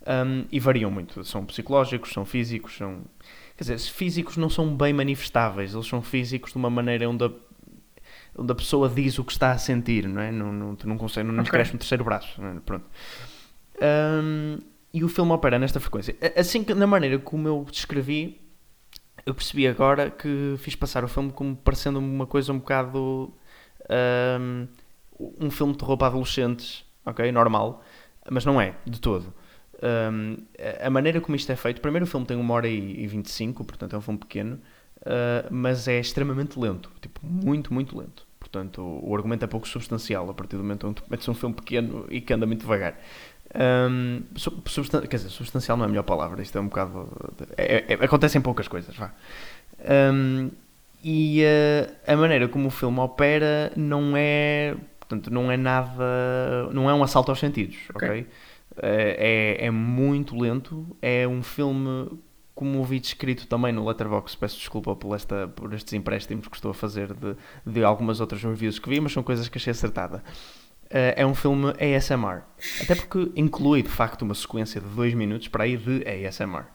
um, 0.06 0.44
e 0.50 0.60
variam 0.60 0.90
muito. 0.90 1.24
São 1.24 1.44
psicológicos, 1.44 2.12
são 2.12 2.24
físicos, 2.24 2.76
são. 2.76 3.02
Quer 3.56 3.64
dizer, 3.64 3.78
físicos 3.78 4.36
não 4.36 4.50
são 4.50 4.74
bem 4.74 4.92
manifestáveis, 4.92 5.74
eles 5.74 5.86
são 5.86 6.02
físicos 6.02 6.52
de 6.52 6.58
uma 6.58 6.68
maneira 6.68 7.08
onde 7.08 7.24
a, 7.24 7.30
onde 8.36 8.52
a 8.52 8.54
pessoa 8.54 8.88
diz 8.88 9.18
o 9.18 9.24
que 9.24 9.32
está 9.32 9.52
a 9.52 9.58
sentir, 9.58 10.08
não 10.08 10.20
é? 10.20 10.32
Não, 10.32 10.52
não, 10.52 10.74
tu 10.74 10.88
não 10.88 10.98
consegue, 10.98 11.28
não 11.28 11.40
okay. 11.40 11.50
cresce 11.50 11.74
um 11.74 11.78
terceiro 11.78 12.04
braço. 12.04 12.42
É? 12.42 12.60
Pronto. 12.60 12.84
Um, 13.80 14.58
e 14.92 15.02
o 15.02 15.08
filme 15.08 15.32
opera 15.32 15.58
nesta 15.58 15.80
frequência. 15.80 16.16
Assim 16.36 16.62
que, 16.62 16.74
na 16.74 16.86
maneira 16.86 17.18
como 17.18 17.48
eu 17.48 17.66
descrevi, 17.70 18.40
eu 19.26 19.34
percebi 19.34 19.66
agora 19.66 20.10
que 20.10 20.54
fiz 20.58 20.76
passar 20.76 21.02
o 21.04 21.08
filme 21.08 21.32
como 21.32 21.56
parecendo 21.56 21.98
uma 21.98 22.26
coisa 22.26 22.52
um 22.52 22.58
bocado. 22.58 23.32
Um, 23.90 24.66
um 25.40 25.50
filme 25.50 25.72
de 25.72 25.78
terror 25.78 25.96
para 25.96 26.08
adolescentes, 26.08 26.84
ok? 27.04 27.30
Normal. 27.30 27.82
Mas 28.30 28.44
não 28.44 28.60
é, 28.60 28.74
de 28.86 29.00
todo. 29.00 29.32
Um, 29.82 30.38
a 30.82 30.88
maneira 30.88 31.20
como 31.20 31.36
isto 31.36 31.50
é 31.52 31.56
feito, 31.56 31.80
primeiro 31.80 32.04
o 32.04 32.08
filme 32.08 32.24
tem 32.24 32.36
1 32.36 32.50
hora 32.50 32.68
e 32.68 33.06
25, 33.06 33.64
portanto 33.64 33.94
é 33.94 33.98
um 33.98 34.00
filme 34.00 34.18
pequeno, 34.18 34.58
uh, 35.00 35.48
mas 35.50 35.86
é 35.88 35.98
extremamente 36.00 36.58
lento, 36.58 36.90
tipo, 37.00 37.20
muito, 37.22 37.72
muito 37.72 37.98
lento. 37.98 38.26
Portanto, 38.38 38.82
o, 39.02 39.14
argumento 39.14 39.44
é 39.44 39.48
pouco 39.48 39.66
substancial 39.66 40.30
a 40.30 40.34
partir 40.34 40.56
do 40.56 40.62
momento 40.62 40.86
onde 40.86 41.02
metes 41.10 41.28
um 41.28 41.34
filme 41.34 41.54
pequeno 41.54 42.06
e 42.08 42.20
que 42.20 42.32
anda 42.32 42.46
muito 42.46 42.60
devagar. 42.60 42.98
Um, 43.54 44.22
substan 44.36 45.02
quer 45.02 45.16
dizer, 45.16 45.28
substancial 45.30 45.76
não 45.76 45.84
é 45.84 45.86
a 45.86 45.88
melhor 45.88 46.02
palavra, 46.02 46.42
isto 46.42 46.56
é 46.56 46.60
um 46.60 46.68
bocado. 46.68 47.08
É, 47.56 47.94
é, 47.94 48.04
acontecem 48.04 48.40
poucas 48.40 48.68
coisas, 48.68 48.94
vá. 48.96 49.12
Um, 50.12 50.50
e 51.04 51.42
uh, 51.44 51.92
a 52.10 52.16
maneira 52.16 52.48
como 52.48 52.68
o 52.68 52.70
filme 52.70 52.98
opera 52.98 53.70
não 53.76 54.14
é. 54.16 54.74
Portanto, 54.98 55.30
não 55.30 55.52
é 55.52 55.56
nada. 55.56 56.02
Não 56.72 56.88
é 56.88 56.94
um 56.94 57.02
assalto 57.02 57.30
aos 57.30 57.38
sentidos, 57.38 57.76
ok? 57.94 58.08
okay? 58.08 58.20
Uh, 58.22 58.80
é, 58.82 59.66
é 59.66 59.70
muito 59.70 60.34
lento, 60.34 60.96
é 61.02 61.28
um 61.28 61.42
filme 61.42 62.08
como 62.54 62.78
ouvi 62.78 63.00
descrito 63.00 63.46
também 63.46 63.72
no 63.72 63.86
Letterboxd, 63.86 64.38
peço 64.38 64.56
desculpa 64.58 64.94
por, 64.96 65.14
esta, 65.14 65.48
por 65.48 65.74
estes 65.74 65.92
empréstimos 65.92 66.48
que 66.48 66.56
estou 66.56 66.70
a 66.70 66.74
fazer 66.74 67.12
de, 67.12 67.36
de 67.66 67.84
algumas 67.84 68.20
outras 68.20 68.42
reviews 68.42 68.78
que 68.78 68.88
vi, 68.88 69.00
mas 69.00 69.12
são 69.12 69.22
coisas 69.22 69.48
que 69.48 69.58
achei 69.58 69.72
acertada. 69.72 70.22
Uh, 70.86 71.12
é 71.16 71.26
um 71.26 71.34
filme 71.34 71.72
ASMR. 71.72 72.42
Até 72.80 72.94
porque 72.94 73.30
inclui, 73.36 73.82
de 73.82 73.88
facto, 73.90 74.22
uma 74.22 74.34
sequência 74.34 74.80
de 74.80 74.86
dois 74.86 75.12
minutos 75.12 75.48
para 75.48 75.64
aí 75.64 75.76
de 75.76 76.02
ASMR. 76.08 76.66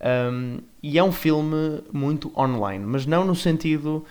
Um, 0.00 0.58
e 0.82 0.98
é 0.98 1.02
um 1.02 1.12
filme 1.12 1.82
muito 1.92 2.30
online, 2.38 2.84
mas 2.84 3.06
não 3.06 3.24
no 3.24 3.34
sentido 3.34 4.04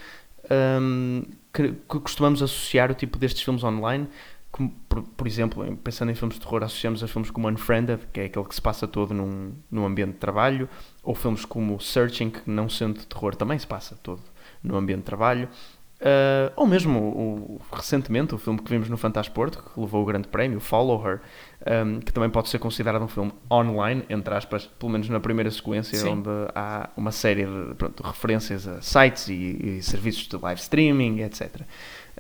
um, 0.81 1.23
que, 1.53 1.69
que, 1.69 1.99
costumamos 1.99 2.41
associar 2.41 2.91
o 2.91 2.93
tipo 2.93 3.17
destes 3.17 3.43
filmes 3.43 3.63
online. 3.63 4.07
Como, 4.51 4.69
por, 4.87 5.03
por, 5.03 5.27
exemplo, 5.27 5.77
pensando 5.83 6.11
em 6.11 6.15
filmes 6.15 6.35
de 6.35 6.41
terror, 6.41 6.63
associamos 6.63 7.03
a 7.03 7.07
filmes 7.07 7.29
como 7.29 7.49
Unfriended, 7.49 7.99
que 8.13 8.21
é 8.21 8.25
aquele 8.25 8.45
que 8.45 8.55
se 8.55 8.61
passa 8.61 8.87
todo 8.87 9.13
num, 9.13 9.51
num 9.69 9.85
ambiente 9.85 10.13
de 10.13 10.17
trabalho, 10.17 10.69
ou 11.03 11.13
filmes 11.13 11.43
como 11.43 11.79
Searching, 11.79 12.29
que 12.29 12.49
não 12.49 12.69
sendo 12.69 12.99
de 12.99 13.05
terror 13.05 13.35
também 13.35 13.59
se 13.59 13.67
passa 13.67 13.97
todo 14.01 14.21
no 14.63 14.77
ambiente 14.77 14.99
de 14.99 15.05
trabalho. 15.05 15.49
Uh, 15.95 16.51
ou 16.55 16.67
mesmo 16.67 16.99
o, 16.99 17.61
recentemente 17.71 18.35
o 18.35 18.37
filme 18.37 18.59
que 18.61 18.69
vimos 18.69 18.89
no 18.89 18.97
Fantasporto, 18.97 19.59
que 19.61 19.79
levou 19.79 20.03
o 20.03 20.05
grande 20.05 20.27
prémio, 20.27 20.59
Follow 20.59 21.05
Her, 21.05 21.21
um, 21.65 21.99
que 21.99 22.13
também 22.13 22.29
pode 22.29 22.49
ser 22.49 22.59
considerado 22.59 23.01
um 23.01 23.07
filme 23.07 23.31
online, 23.51 24.03
entre 24.09 24.33
aspas, 24.33 24.67
pelo 24.67 24.91
menos 24.91 25.09
na 25.09 25.19
primeira 25.19 25.49
sequência, 25.49 25.97
Sim. 25.97 26.09
onde 26.09 26.29
há 26.53 26.89
uma 26.95 27.11
série 27.11 27.45
de 27.45 27.75
pronto, 27.75 28.03
referências 28.03 28.67
a 28.67 28.81
sites 28.81 29.27
e, 29.29 29.33
e, 29.33 29.81
serviços 29.81 30.27
de 30.27 30.37
live 30.37 30.61
streaming, 30.61 31.21
etc. 31.21 31.61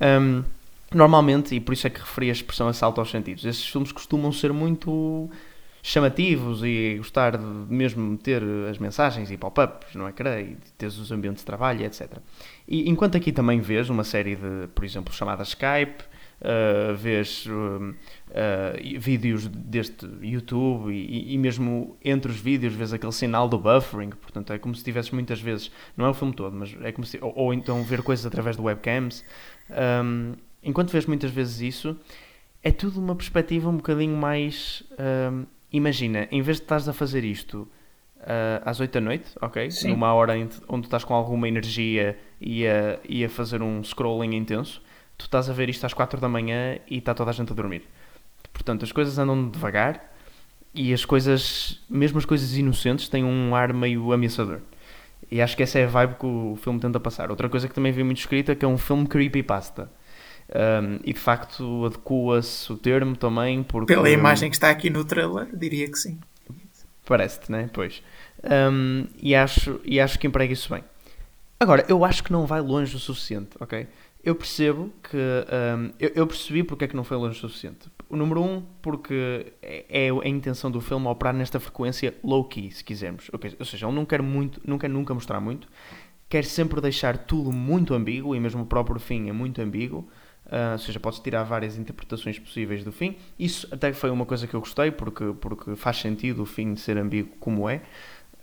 Um, 0.01 0.43
normalmente, 0.93 1.53
e 1.55 1.59
por 1.59 1.73
isso 1.73 1.85
é 1.85 1.89
que 1.89 1.99
referi 1.99 2.29
a 2.29 2.33
expressão 2.33 2.67
assalto 2.67 2.99
aos 2.99 3.11
sentidos, 3.11 3.45
esses 3.45 3.65
filmes 3.67 3.91
costumam 3.91 4.31
ser 4.31 4.51
muito 4.51 5.29
chamativos 5.83 6.63
e 6.63 6.95
gostar 6.97 7.37
de 7.37 7.45
mesmo 7.45 8.17
ter 8.17 8.41
as 8.71 8.79
mensagens 8.79 9.29
e 9.29 9.37
pop-ups 9.37 9.93
no 9.93 10.09
ecrã 10.09 10.41
e 10.41 10.57
ter 10.75 10.87
os 10.87 11.11
ambientes 11.11 11.41
de 11.41 11.45
trabalho, 11.45 11.85
etc. 11.85 12.17
E 12.67 12.89
enquanto 12.89 13.15
aqui 13.15 13.31
também 13.31 13.59
vês 13.59 13.87
uma 13.87 14.03
série 14.03 14.35
de, 14.35 14.67
por 14.73 14.83
exemplo, 14.83 15.13
chamadas 15.13 15.49
Skype, 15.49 16.03
uh, 16.45 16.95
vês 16.95 17.45
uh, 17.47 17.51
uh, 17.51 18.99
vídeos 18.99 19.47
deste 19.47 20.07
YouTube 20.21 20.93
e, 20.93 21.33
e, 21.33 21.37
mesmo 21.37 21.97
entre 22.03 22.31
os 22.31 22.39
vídeos 22.39 22.73
vês 22.73 22.93
aquele 22.93 23.11
sinal 23.11 23.49
do 23.49 23.57
buffering, 23.57 24.11
portanto 24.11 24.53
é 24.53 24.59
como 24.59 24.75
se 24.75 24.83
tivesses 24.83 25.11
muitas 25.11 25.41
vezes, 25.41 25.71
não 25.97 26.05
é 26.05 26.09
o 26.09 26.13
filme 26.13 26.33
todo, 26.33 26.55
mas 26.55 26.75
é 26.81 26.91
como 26.91 27.05
se, 27.05 27.17
ou, 27.21 27.33
ou 27.35 27.53
então 27.53 27.83
ver 27.83 28.01
coisas 28.03 28.25
através 28.25 28.55
de 28.55 28.61
webcams. 28.61 29.23
Um, 30.03 30.33
enquanto 30.63 30.91
vês 30.91 31.05
muitas 31.05 31.31
vezes 31.31 31.61
isso, 31.61 31.99
é 32.63 32.71
tudo 32.71 32.99
uma 32.99 33.15
perspectiva 33.15 33.69
um 33.69 33.77
bocadinho 33.77 34.15
mais. 34.15 34.83
Um, 35.31 35.45
imagina, 35.71 36.27
em 36.31 36.41
vez 36.41 36.57
de 36.57 36.63
estás 36.63 36.87
a 36.87 36.93
fazer 36.93 37.23
isto 37.23 37.67
uh, 38.21 38.61
às 38.63 38.79
8 38.79 38.91
da 38.91 39.01
noite, 39.01 39.31
ok? 39.41 39.69
Sim. 39.71 39.89
Numa 39.89 40.13
hora 40.13 40.33
onde 40.67 40.87
estás 40.87 41.03
com 41.03 41.13
alguma 41.13 41.47
energia 41.47 42.17
e 42.39 42.65
a, 42.67 42.99
e 43.07 43.23
a 43.23 43.29
fazer 43.29 43.61
um 43.61 43.83
scrolling 43.83 44.35
intenso, 44.35 44.81
tu 45.17 45.25
estás 45.25 45.49
a 45.49 45.53
ver 45.53 45.69
isto 45.69 45.85
às 45.85 45.93
4 45.93 46.19
da 46.19 46.27
manhã 46.27 46.77
e 46.89 46.97
está 46.97 47.13
toda 47.13 47.31
a 47.31 47.33
gente 47.33 47.51
a 47.51 47.55
dormir. 47.55 47.83
Portanto, 48.53 48.83
as 48.83 48.91
coisas 48.91 49.17
andam 49.17 49.49
devagar 49.49 50.13
e 50.73 50.93
as 50.93 51.05
coisas, 51.05 51.81
mesmo 51.89 52.17
as 52.17 52.25
coisas 52.25 52.57
inocentes, 52.57 53.07
têm 53.07 53.23
um 53.23 53.55
ar 53.55 53.73
meio 53.73 54.11
ameaçador. 54.11 54.59
E 55.31 55.41
acho 55.41 55.55
que 55.55 55.63
essa 55.63 55.79
é 55.79 55.85
a 55.85 55.87
vibe 55.87 56.15
que 56.15 56.25
o 56.25 56.57
filme 56.61 56.79
tenta 56.79 56.99
passar. 56.99 57.29
Outra 57.29 57.49
coisa 57.49 57.67
que 57.67 57.73
também 57.73 57.91
vi 57.91 58.03
muito 58.03 58.19
escrita 58.19 58.51
é 58.51 58.55
que 58.55 58.63
é 58.63 58.67
um 58.67 58.77
filme 58.77 59.07
creepypasta. 59.07 59.89
Um, 60.47 60.99
e 61.03 61.11
de 61.11 61.19
facto 61.19 61.85
adequa-se 61.85 62.71
o 62.71 62.77
termo 62.77 63.15
também 63.15 63.63
porque... 63.63 63.91
Pela 63.91 64.09
imagem 64.09 64.49
que 64.49 64.55
está 64.55 64.69
aqui 64.69 64.91
no 64.91 65.03
trailer, 65.03 65.47
diria 65.55 65.89
que 65.89 65.97
sim. 65.97 66.19
Parece-te, 67.05 67.51
né? 67.51 67.69
Pois. 67.73 68.03
Um, 68.43 69.07
e, 69.19 69.33
acho, 69.35 69.79
e 69.83 69.99
acho 69.99 70.19
que 70.19 70.27
emprega 70.27 70.53
isso 70.53 70.71
bem. 70.71 70.83
Agora, 71.59 71.85
eu 71.87 72.03
acho 72.03 72.23
que 72.23 72.31
não 72.31 72.45
vai 72.45 72.61
longe 72.61 72.95
o 72.95 72.99
suficiente, 72.99 73.49
ok? 73.59 73.87
Eu 74.25 74.33
percebo 74.33 74.91
que. 75.03 75.15
Um, 75.15 75.91
eu, 75.99 76.11
eu, 76.15 76.27
percebi 76.27 76.63
porque 76.63 76.85
é 76.85 76.87
que 76.87 76.95
não 76.95 77.03
foi 77.03 77.15
longe 77.15 77.37
o 77.37 77.41
suficiente. 77.41 77.91
O 78.09 78.17
número 78.17 78.41
um, 78.41 78.63
porque 78.81 79.53
é, 79.61 80.07
é 80.07 80.09
a 80.09 80.27
intenção 80.27 80.71
do 80.71 80.81
filme 80.81 81.05
operar 81.07 81.31
nesta 81.31 81.59
frequência 81.59 82.11
low-key, 82.23 82.71
se 82.71 82.83
quisermos. 82.83 83.29
Ou 83.31 83.65
seja, 83.65 83.85
ele 83.85 83.95
não 83.95 84.03
quer, 84.03 84.23
muito, 84.23 84.59
não 84.65 84.79
quer 84.79 84.89
nunca 84.89 85.13
mostrar 85.13 85.39
muito. 85.39 85.67
quer 86.27 86.43
sempre 86.43 86.81
deixar 86.81 87.19
tudo 87.19 87.51
muito 87.51 87.93
ambíguo 87.93 88.35
e 88.35 88.39
mesmo 88.39 88.63
o 88.63 88.65
próprio 88.65 88.99
fim 88.99 89.29
é 89.29 89.31
muito 89.31 89.61
ambíguo. 89.61 90.09
Uh, 90.47 90.73
ou 90.73 90.77
seja, 90.79 90.99
podes 90.99 91.19
tirar 91.19 91.43
várias 91.43 91.77
interpretações 91.77 92.39
possíveis 92.39 92.83
do 92.83 92.91
fim. 92.91 93.15
Isso 93.37 93.67
até 93.71 93.93
foi 93.93 94.09
uma 94.09 94.25
coisa 94.25 94.47
que 94.47 94.55
eu 94.55 94.59
gostei, 94.59 94.89
porque, 94.89 95.33
porque 95.39 95.75
faz 95.75 95.97
sentido 95.97 96.41
o 96.41 96.45
fim 96.47 96.75
ser 96.75 96.97
ambíguo 96.97 97.35
como 97.39 97.69
é. 97.69 97.83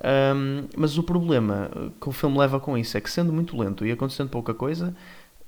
Um, 0.02 0.66
mas 0.76 0.98
o 0.98 1.02
problema 1.02 1.70
que 2.00 2.08
o 2.08 2.12
filme 2.12 2.36
leva 2.36 2.58
com 2.58 2.76
isso 2.76 2.96
é 2.96 3.00
que, 3.00 3.08
sendo 3.08 3.32
muito 3.32 3.56
lento 3.56 3.86
e 3.86 3.92
acontecendo 3.92 4.30
pouca 4.30 4.52
coisa, 4.52 4.94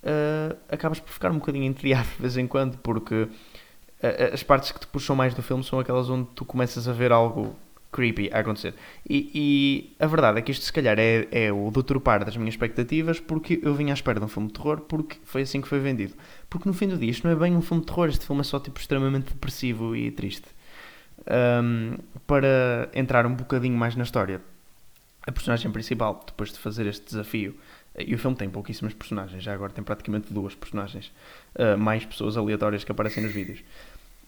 uh, 0.04 0.56
acabas 0.68 1.00
por 1.00 1.12
ficar 1.12 1.30
um 1.30 1.38
bocadinho 1.38 1.64
entediado 1.64 2.08
de 2.16 2.22
vez 2.22 2.36
em 2.36 2.46
quando, 2.46 2.76
porque 2.78 3.14
uh, 3.14 3.28
as 4.32 4.42
partes 4.42 4.70
que 4.70 4.80
te 4.80 4.86
puxam 4.86 5.16
mais 5.16 5.34
do 5.34 5.42
filme 5.42 5.64
são 5.64 5.78
aquelas 5.78 6.08
onde 6.08 6.28
tu 6.34 6.44
começas 6.44 6.86
a 6.86 6.92
ver 6.92 7.10
algo 7.10 7.56
creepy 7.90 8.28
a 8.32 8.40
acontecer. 8.40 8.74
E, 9.08 9.30
e, 9.32 9.96
a 10.02 10.06
verdade 10.06 10.38
é 10.38 10.42
que 10.42 10.50
isto, 10.50 10.64
se 10.64 10.72
calhar, 10.72 10.98
é, 10.98 11.28
é 11.30 11.52
o 11.52 11.70
deturpar 11.70 12.24
das 12.24 12.36
minhas 12.36 12.54
expectativas, 12.54 13.20
porque 13.20 13.60
eu 13.62 13.72
vinha 13.72 13.92
à 13.92 13.94
espera 13.94 14.18
de 14.18 14.26
um 14.26 14.28
filme 14.28 14.48
de 14.48 14.54
terror, 14.54 14.80
porque 14.80 15.18
foi 15.24 15.42
assim 15.42 15.60
que 15.60 15.68
foi 15.68 15.78
vendido. 15.78 16.14
Porque 16.50 16.68
no 16.68 16.74
fim 16.74 16.88
do 16.88 16.98
dia, 16.98 17.10
isto 17.10 17.24
não 17.24 17.32
é 17.32 17.36
bem 17.36 17.56
um 17.56 17.62
filme 17.62 17.82
de 17.82 17.86
terror, 17.86 18.08
este 18.08 18.26
filme 18.26 18.40
é 18.40 18.44
só 18.44 18.58
tipo 18.58 18.80
extremamente 18.80 19.32
depressivo 19.32 19.94
e 19.94 20.10
triste. 20.10 20.48
Um, 21.26 21.96
para 22.26 22.90
entrar 22.92 23.24
um 23.26 23.34
bocadinho 23.34 23.76
mais 23.76 23.94
na 23.94 24.02
história, 24.02 24.42
a 25.26 25.30
personagem 25.30 25.70
principal, 25.70 26.22
depois 26.26 26.52
de 26.52 26.58
fazer 26.58 26.86
este 26.86 27.04
desafio, 27.06 27.54
e 27.98 28.14
o 28.14 28.18
filme 28.18 28.36
tem 28.36 28.48
pouquíssimas 28.48 28.92
personagens, 28.92 29.42
já 29.42 29.54
agora 29.54 29.72
tem 29.72 29.84
praticamente 29.84 30.32
duas 30.32 30.54
personagens, 30.54 31.12
uh, 31.54 31.78
mais 31.78 32.04
pessoas 32.04 32.36
aleatórias 32.36 32.84
que 32.84 32.92
aparecem 32.92 33.22
nos 33.22 33.32
vídeos 33.32 33.62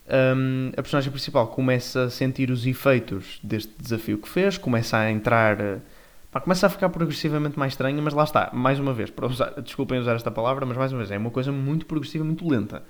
um, 0.09 0.69
a 0.77 0.83
personagem 0.83 1.11
principal 1.11 1.49
começa 1.49 2.05
a 2.05 2.11
sentir 2.11 2.51
os 2.51 2.67
efeitos 2.67 3.41
deste 3.43 3.73
desafio 3.79 4.19
que 4.19 4.29
fez, 4.29 4.57
começa 4.57 4.97
a 4.97 5.11
entrar. 5.11 5.61
Eh, 5.61 5.79
pá, 6.31 6.41
começa 6.41 6.67
a 6.67 6.71
ficar 6.71 6.89
progressivamente 6.91 7.59
mais 7.59 7.73
estranha, 7.73 8.01
mas 8.01 8.15
lá 8.15 8.25
está, 8.25 8.51
mais 8.53 8.79
uma 8.79 8.93
vez, 8.93 9.11
para 9.11 9.27
usar, 9.27 9.51
desculpem 9.61 9.99
usar 9.99 10.15
esta 10.15 10.31
palavra, 10.31 10.65
mas 10.65 10.77
mais 10.77 10.93
uma 10.93 10.99
vez, 10.99 11.11
é 11.11 11.19
uma 11.19 11.31
coisa 11.31 11.51
muito 11.51 11.87
progressiva, 11.87 12.25
muito 12.25 12.49
lenta. 12.49 12.85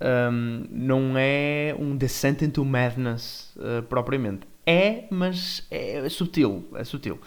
Um, 0.00 0.64
não 0.70 1.14
é 1.16 1.74
um 1.78 1.96
descent 1.96 2.42
into 2.42 2.64
madness 2.64 3.54
uh, 3.56 3.82
propriamente. 3.84 4.46
É, 4.66 5.04
mas 5.10 5.66
é, 5.70 6.04
é, 6.04 6.08
sutil, 6.10 6.68
é 6.74 6.84
sutil. 6.84 7.18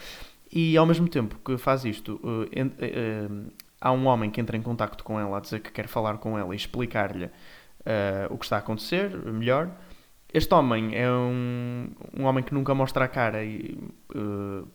E 0.52 0.76
ao 0.76 0.86
mesmo 0.86 1.08
tempo 1.08 1.38
que 1.46 1.58
faz 1.58 1.86
isto, 1.86 2.20
uh, 2.24 2.44
uh, 2.44 3.52
há 3.80 3.92
um 3.92 4.06
homem 4.08 4.30
que 4.30 4.42
entra 4.42 4.58
em 4.58 4.62
contacto 4.62 5.04
com 5.04 5.20
ela 5.20 5.38
a 5.38 5.40
dizer 5.40 5.62
que 5.62 5.72
quer 5.72 5.88
falar 5.88 6.18
com 6.18 6.38
ela 6.38 6.54
e 6.54 6.58
explicar-lhe 6.58 7.30
o 8.30 8.38
que 8.38 8.46
está 8.46 8.58
a 8.58 8.60
acontecer 8.60 9.10
melhor. 9.26 9.72
Este 10.32 10.54
homem 10.54 10.96
é 10.96 11.12
um, 11.12 11.90
um 12.16 12.26
homem 12.26 12.44
que 12.44 12.54
nunca 12.54 12.76
mostra 12.76 13.06
a 13.06 13.08
cara 13.08 13.44
e, 13.44 13.76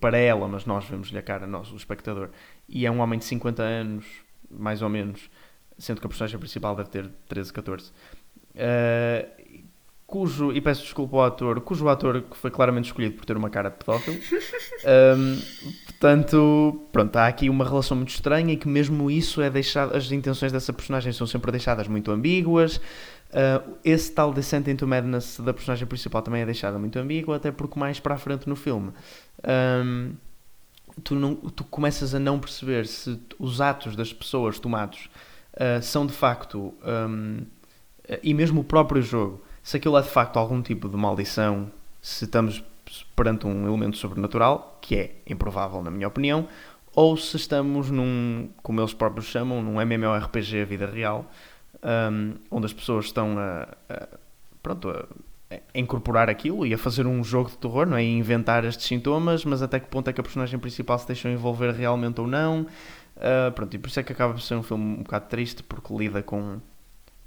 para 0.01 0.19
ela, 0.19 0.49
mas 0.49 0.67
nós 0.67 0.87
vemos-lhe 0.87 1.17
a 1.17 1.23
cara, 1.23 1.47
nós, 1.47 1.71
o 1.71 1.77
espectador. 1.77 2.31
E 2.69 2.85
é 2.85 2.91
um 2.91 2.99
homem 2.99 3.17
de 3.17 3.25
50 3.27 3.63
anos, 3.63 4.05
mais 4.51 4.83
ou 4.83 4.89
menos, 4.89 5.31
sendo 5.79 6.01
que 6.01 6.07
a 6.07 6.09
personagem 6.09 6.37
principal 6.37 6.75
deve 6.75 6.89
ter 6.89 7.09
13, 7.29 7.53
14. 7.53 7.93
Cujo, 10.17 10.51
e 10.51 10.63
peço 10.63 10.83
desculpa 10.83 11.15
ao 11.19 11.25
ator, 11.25 11.61
cujo 11.61 11.87
ator 11.89 12.23
que 12.23 12.39
foi 12.39 12.51
claramente 12.51 12.87
escolhido 12.87 13.17
por 13.17 13.27
ter 13.27 13.37
uma 13.37 13.51
cara 13.51 13.69
de 13.69 13.77
pedófilo. 13.77 14.17
Um, 14.87 15.41
portanto, 15.87 16.87
pronto, 16.93 17.17
há 17.17 17.27
aqui 17.27 17.49
uma 17.49 17.65
relação 17.65 17.97
muito 17.97 18.11
estranha 18.11 18.53
e 18.53 18.57
que 18.57 18.69
mesmo 18.69 19.11
isso 19.11 19.41
é 19.43 19.51
deixado, 19.51 19.97
as 19.97 20.13
intenções 20.13 20.53
dessa 20.53 20.73
personagem 20.73 21.13
são 21.13 21.27
sempre 21.27 21.51
deixadas 21.51 21.89
muito 21.89 22.13
ambíguas. 22.13 22.77
Uh, 22.77 23.77
esse 23.83 24.13
tal 24.13 24.33
Descent 24.33 24.69
into 24.69 24.87
Madness 24.87 25.41
da 25.41 25.53
personagem 25.53 25.89
principal 25.89 26.23
também 26.23 26.43
é 26.43 26.47
deixada 26.47 26.79
muito 26.79 26.97
ambígua, 27.01 27.37
até 27.37 27.51
porque 27.51 27.81
mais 27.81 27.99
para 27.99 28.15
a 28.15 28.19
frente 28.19 28.49
no 28.49 28.55
filme 28.55 28.93
um, 29.85 30.13
tu, 31.03 31.17
não, 31.17 31.35
tu 31.35 31.65
começas 31.65 32.15
a 32.15 32.21
não 32.21 32.39
perceber 32.39 32.87
se 32.87 33.19
os 33.41 33.61
atos 33.61 33.97
das 33.97 34.13
pessoas 34.13 34.61
tomados 34.61 35.11
uh, 35.55 35.83
são 35.83 36.07
de 36.07 36.13
facto, 36.13 36.73
um, 37.09 37.41
e 38.23 38.33
mesmo 38.33 38.61
o 38.61 38.65
próprio 38.65 39.03
jogo, 39.03 39.43
se 39.67 39.79
aquilo 39.79 39.99
é 39.99 40.01
de 40.01 40.09
facto 40.09 40.37
algum 40.37 40.63
tipo 40.63 40.89
de 40.89 40.97
maldição, 40.97 41.69
se 42.01 42.25
estamos 42.25 42.63
perante 43.17 43.49
um 43.49 43.67
elemento 43.67 43.97
sobrenatural, 43.97 44.79
que 44.81 44.95
é 44.95 45.17
improvável 45.27 45.83
na 45.83 45.91
minha 45.91 46.07
opinião, 46.07 46.47
ou 46.95 47.17
se 47.17 47.37
estamos 47.37 47.91
num, 47.91 48.49
como 48.63 48.81
eles 48.81 48.95
próprios 48.95 49.27
chamam, 49.27 49.61
num 49.61 49.81
MMORPG 49.81 50.65
vida 50.67 50.87
real, 50.87 51.29
um, 51.83 52.35
onde 52.49 52.67
as 52.67 52.73
pessoas 52.73 53.07
estão 53.07 53.37
a, 53.37 53.67
a 53.93 54.07
pronto, 54.63 54.89
a, 54.89 55.05
a, 55.53 55.59
incorporar 55.75 56.31
aquilo 56.31 56.65
e 56.65 56.73
a 56.73 56.79
fazer 56.79 57.05
um 57.05 57.25
jogo 57.25 57.51
de 57.51 57.59
terror, 57.59 57.87
não 57.87 57.97
é? 57.97 58.05
E 58.05 58.17
inventar 58.17 58.65
estes 58.65 58.87
sintomas, 58.87 59.45
mas 59.45 59.63
até 59.63 59.81
que 59.81 59.89
ponto 59.89 60.09
é 60.09 60.13
que 60.13 60.21
a 60.21 60.23
personagem 60.23 60.61
principal 60.61 60.97
se 60.97 61.09
deixou 61.09 61.29
envolver 61.29 61.73
realmente 61.73 62.21
ou 62.21 62.29
não. 62.29 62.69
Uh, 63.17 63.51
pronto, 63.53 63.75
e 63.75 63.79
por 63.81 63.89
isso 63.89 63.99
é 63.99 64.05
que 64.05 64.13
acaba 64.13 64.33
por 64.33 64.43
ser 64.43 64.55
um 64.55 64.63
filme 64.63 64.99
um 64.99 65.03
bocado 65.03 65.27
triste, 65.29 65.65
porque 65.65 65.93
lida 65.93 66.23
com 66.23 66.61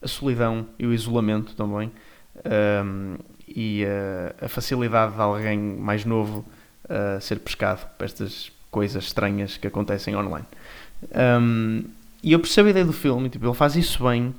a 0.01 0.07
solidão 0.07 0.67
e 0.79 0.87
o 0.87 0.93
isolamento 0.93 1.53
também 1.53 1.91
um, 2.45 3.17
e 3.47 3.83
a, 3.85 4.45
a, 4.45 4.47
facilidade 4.47 5.15
de 5.15 5.21
alguém 5.21 5.57
mais 5.57 6.05
novo 6.05 6.45
uh, 6.85 7.19
ser 7.19 7.39
pescado 7.39 7.87
para 7.97 8.05
estas 8.05 8.51
coisas 8.69 9.05
estranhas 9.05 9.57
que 9.57 9.67
acontecem 9.67 10.15
online. 10.15 10.45
Um, 11.41 11.83
e 12.21 12.31
eu 12.33 12.39
percebo 12.39 12.67
a 12.67 12.71
ideia 12.71 12.85
do 12.85 12.93
filme, 12.93 13.29
tipo, 13.29 13.45
ele 13.45 13.55
faz 13.55 13.75
isso 13.75 14.03
bem, 14.03 14.35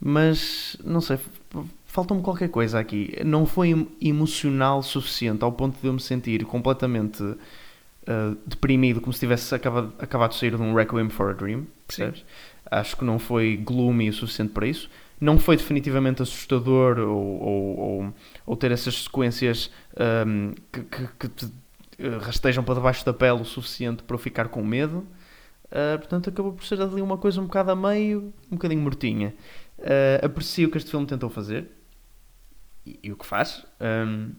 mas 0.00 0.76
não 0.84 1.00
sei, 1.00 1.18
falta-me 1.86 2.22
qualquer 2.22 2.48
coisa 2.48 2.78
aqui. 2.78 3.16
Não 3.24 3.46
foi 3.46 3.88
emocional 4.00 4.82
suficiente 4.82 5.42
ao 5.42 5.50
ponto 5.50 5.80
de 5.80 5.86
eu 5.86 5.92
me 5.92 6.00
sentir 6.00 6.44
completamente 6.44 7.22
uh, 7.22 8.36
deprimido, 8.46 9.00
como 9.00 9.12
se 9.12 9.20
tivesse 9.20 9.54
acabado, 9.54 9.92
acabado 9.98 10.30
de 10.30 10.36
sair 10.36 10.54
de 10.54 10.62
um 10.62 10.74
Requiem 10.74 11.08
for 11.08 11.30
a 11.30 11.32
Dream, 11.32 11.66
percebes? 11.86 12.24
Acho 12.70 12.96
que 12.96 13.04
não 13.04 13.18
foi 13.18 13.56
gloomy 13.56 14.10
o 14.10 14.12
suficiente 14.12 14.52
para 14.52 14.66
isso 14.66 14.88
não 15.20 15.38
foi 15.38 15.56
definitivamente 15.56 16.22
assustador 16.22 16.98
ou, 16.98 17.40
ou, 17.40 17.78
ou, 17.78 18.14
ou 18.46 18.56
ter 18.56 18.70
essas 18.72 19.04
sequências 19.04 19.70
um, 20.26 20.52
que, 20.72 20.82
que, 20.82 21.08
que, 21.18 21.28
te 21.28 21.46
eh, 21.98 22.18
rastejam 22.20 22.64
para 22.64 22.74
debaixo 22.74 23.04
da 23.04 23.12
pele 23.12 23.40
o 23.40 23.44
suficiente 23.44 24.02
para 24.02 24.14
eu 24.14 24.18
ficar 24.18 24.48
com 24.48 24.62
medo. 24.62 25.06
Uh, 25.66 25.98
portanto, 25.98 26.30
acabou 26.30 26.52
por 26.52 26.64
ser 26.64 26.80
ali 26.80 27.02
uma 27.02 27.18
coisa 27.18 27.40
um 27.40 27.46
bocado 27.46 27.72
a 27.72 27.76
meio, 27.76 28.32
um 28.50 28.56
bocadinho 28.56 28.80
mortinha. 28.80 29.34
Uh, 29.78 30.24
aprecio 30.24 30.68
o 30.68 30.70
que 30.70 30.78
este 30.78 30.90
filme 30.90 31.06
tentou 31.06 31.28
fazer 31.28 31.68
e, 32.86 32.98
e 33.02 33.12
o 33.12 33.16
que 33.16 33.26
faz. 33.26 33.64
Um, 33.80 34.32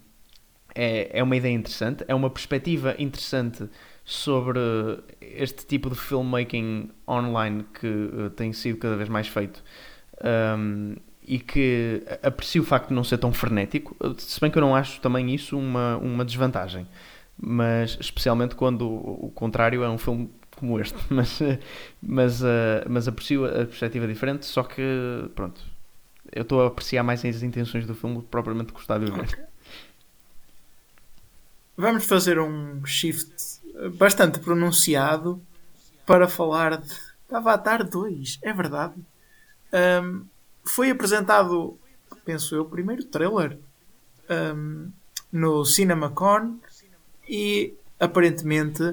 é, 0.73 1.19
é 1.19 1.23
uma 1.23 1.35
ideia 1.35 1.53
interessante, 1.53 2.03
é 2.07 2.13
uma 2.13 2.29
perspectiva 2.29 2.95
interessante 2.99 3.69
sobre 4.03 4.59
este 5.21 5.65
tipo 5.65 5.89
de 5.89 5.95
filmmaking 5.95 6.91
online 7.07 7.65
que 7.79 7.87
uh, 7.87 8.29
tem 8.29 8.53
sido 8.53 8.77
cada 8.77 8.95
vez 8.95 9.09
mais 9.09 9.27
feito 9.27 9.63
um, 10.23 10.95
e 11.27 11.39
que 11.39 12.03
aprecio 12.21 12.61
o 12.61 12.65
facto 12.65 12.89
de 12.89 12.93
não 12.93 13.03
ser 13.03 13.17
tão 13.17 13.33
frenético, 13.33 13.95
se 14.17 14.39
bem 14.39 14.51
que 14.51 14.57
eu 14.57 14.61
não 14.61 14.75
acho 14.75 15.01
também 15.01 15.33
isso 15.33 15.57
uma, 15.57 15.97
uma 15.97 16.23
desvantagem, 16.23 16.87
mas 17.37 17.97
especialmente 17.99 18.55
quando 18.55 18.87
o, 18.87 19.25
o 19.25 19.31
contrário 19.31 19.83
é 19.83 19.89
um 19.89 19.97
filme 19.97 20.29
como 20.55 20.79
este, 20.79 20.97
mas, 21.09 21.39
mas, 22.01 22.41
uh, 22.41 22.85
mas 22.87 23.07
aprecio 23.07 23.45
a 23.45 23.65
perspectiva 23.65 24.07
diferente, 24.07 24.45
só 24.45 24.63
que 24.63 24.81
pronto, 25.33 25.61
eu 26.31 26.43
estou 26.43 26.61
a 26.61 26.67
apreciar 26.67 27.03
mais 27.03 27.23
as 27.25 27.43
intenções 27.43 27.85
do 27.85 27.95
filme 27.95 28.15
do 28.17 28.21
que 28.21 28.29
propriamente 28.29 28.71
gostar 28.71 28.99
de 28.99 29.11
ver. 29.11 29.21
Okay. 29.21 29.43
Vamos 31.77 32.05
fazer 32.05 32.39
um 32.39 32.85
shift 32.85 33.59
bastante 33.97 34.39
pronunciado 34.39 35.41
para 36.05 36.27
falar 36.27 36.77
de 36.77 36.93
Avatar 37.31 37.83
2, 37.83 38.39
é 38.41 38.53
verdade. 38.53 38.93
Um, 39.75 40.25
foi 40.63 40.89
apresentado, 40.89 41.77
penso 42.23 42.55
eu, 42.55 42.61
o 42.61 42.69
primeiro 42.69 43.03
trailer 43.03 43.59
um, 44.55 44.89
no 45.31 45.65
CinemaCon 45.65 46.57
e 47.27 47.73
aparentemente 47.99 48.83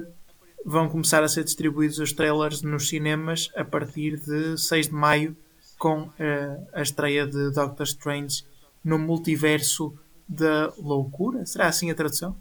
vão 0.65 0.89
começar 0.89 1.23
a 1.23 1.27
ser 1.29 1.45
distribuídos 1.45 1.99
os 1.99 2.11
trailers 2.11 2.61
nos 2.61 2.89
cinemas 2.89 3.49
a 3.55 3.63
partir 3.63 4.17
de 4.17 4.57
6 4.57 4.87
de 4.87 4.93
maio 4.93 5.37
com 5.77 6.03
uh, 6.03 6.67
a 6.73 6.81
estreia 6.81 7.25
de 7.25 7.51
Doctor 7.51 7.85
Strange 7.85 8.45
no 8.83 8.99
multiverso 8.99 9.97
da 10.27 10.73
loucura. 10.77 11.45
Será 11.45 11.67
assim 11.67 11.89
a 11.91 11.95
tradução? 11.95 12.35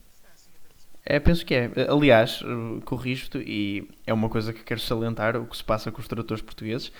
É, 1.04 1.18
penso 1.18 1.44
que 1.44 1.54
é. 1.54 1.70
Aliás, 1.88 2.42
corrijo-te 2.84 3.38
e 3.38 3.88
é 4.06 4.12
uma 4.12 4.28
coisa 4.28 4.52
que 4.52 4.62
quero 4.62 4.80
salientar 4.80 5.36
o 5.36 5.46
que 5.46 5.56
se 5.56 5.64
passa 5.64 5.90
com 5.90 6.00
os 6.00 6.06
tradutores 6.06 6.42
portugueses 6.42 6.92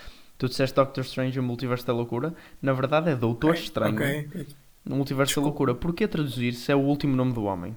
Tu 0.43 0.49
disseste 0.49 0.75
Doctor 0.75 1.05
Strange 1.05 1.39
o 1.39 1.43
Multiverso 1.43 1.87
da 1.87 1.93
Loucura. 1.93 2.35
Na 2.61 2.73
verdade 2.73 3.11
é 3.11 3.15
Doutor 3.15 3.51
okay, 3.51 3.63
Estranho 3.63 3.95
okay. 3.95 4.49
no 4.85 4.97
Multiverso 4.97 5.29
Desculpa. 5.29 5.45
da 5.45 5.51
Loucura. 5.51 5.75
Porquê 5.77 6.09
traduzir 6.09 6.55
se 6.55 6.73
é 6.73 6.75
o 6.75 6.81
último 6.81 7.15
nome 7.15 7.33
do 7.33 7.45
homem? 7.45 7.77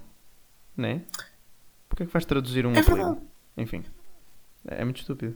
Né? 0.76 1.04
Porquê 1.88 2.02
é 2.02 2.06
que 2.08 2.12
vais 2.12 2.26
traduzir 2.26 2.66
um 2.66 2.74
é 2.74 2.82
verdade. 2.82 3.20
Enfim. 3.56 3.84
É, 4.66 4.84
muito 4.84 5.00
estúpido. 5.00 5.36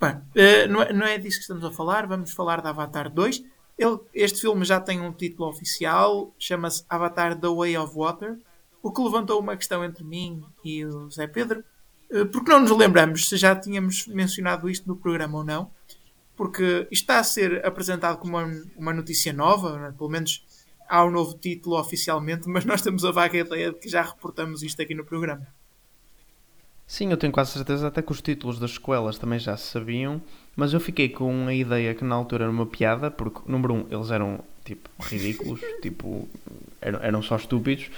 Bem, 0.00 0.12
uh, 0.12 0.72
não, 0.72 0.82
é, 0.82 0.92
não 0.94 1.06
é 1.06 1.18
disso 1.18 1.36
que 1.36 1.42
estamos 1.42 1.62
a 1.66 1.70
falar. 1.70 2.06
Vamos 2.06 2.32
falar 2.32 2.62
de 2.62 2.68
Avatar 2.68 3.10
2. 3.10 3.44
Ele, 3.76 3.98
este 4.14 4.40
filme 4.40 4.64
já 4.64 4.80
tem 4.80 5.02
um 5.02 5.12
título 5.12 5.50
oficial. 5.50 6.34
Chama-se 6.38 6.82
Avatar 6.88 7.38
The 7.38 7.48
Way 7.48 7.76
of 7.76 7.94
Water. 7.94 8.38
O 8.82 8.90
que 8.90 9.02
levantou 9.02 9.38
uma 9.38 9.54
questão 9.54 9.84
entre 9.84 10.02
mim 10.02 10.42
e 10.64 10.86
o 10.86 11.10
Zé 11.10 11.26
Pedro. 11.26 11.62
Uh, 12.10 12.24
porque 12.24 12.50
não 12.50 12.60
nos 12.60 12.70
lembramos 12.70 13.28
se 13.28 13.36
já 13.36 13.54
tínhamos 13.54 14.06
mencionado 14.06 14.66
isto 14.70 14.88
no 14.88 14.96
programa 14.96 15.36
ou 15.36 15.44
não, 15.44 15.70
porque 16.40 16.88
isto 16.90 17.02
está 17.02 17.18
a 17.18 17.22
ser 17.22 17.66
apresentado 17.66 18.16
como 18.16 18.38
uma, 18.38 18.62
uma 18.74 18.94
notícia 18.94 19.30
nova, 19.30 19.78
né? 19.78 19.94
pelo 19.94 20.08
menos 20.08 20.42
há 20.88 21.04
um 21.04 21.10
novo 21.10 21.34
título 21.34 21.78
oficialmente, 21.78 22.48
mas 22.48 22.64
nós 22.64 22.80
temos 22.80 23.04
a 23.04 23.10
vaga 23.10 23.36
ideia 23.36 23.70
de 23.70 23.78
que 23.78 23.90
já 23.90 24.00
reportamos 24.00 24.62
isto 24.62 24.80
aqui 24.80 24.94
no 24.94 25.04
programa. 25.04 25.46
Sim, 26.86 27.10
eu 27.10 27.18
tenho 27.18 27.30
quase 27.30 27.52
certeza 27.52 27.88
até 27.88 28.00
que 28.00 28.10
os 28.10 28.22
títulos 28.22 28.58
das 28.58 28.70
escolas 28.70 29.18
também 29.18 29.38
já 29.38 29.54
se 29.54 29.66
sabiam, 29.66 30.18
mas 30.56 30.72
eu 30.72 30.80
fiquei 30.80 31.10
com 31.10 31.46
a 31.46 31.52
ideia 31.52 31.94
que 31.94 32.04
na 32.04 32.14
altura 32.14 32.44
era 32.44 32.50
uma 32.50 32.64
piada, 32.64 33.10
porque, 33.10 33.40
número 33.44 33.74
um, 33.74 33.86
eles 33.90 34.10
eram, 34.10 34.42
tipo, 34.64 34.88
ridículos, 34.98 35.60
tipo, 35.82 36.26
eram, 36.80 37.02
eram 37.02 37.22
só 37.22 37.36
estúpidos. 37.36 37.90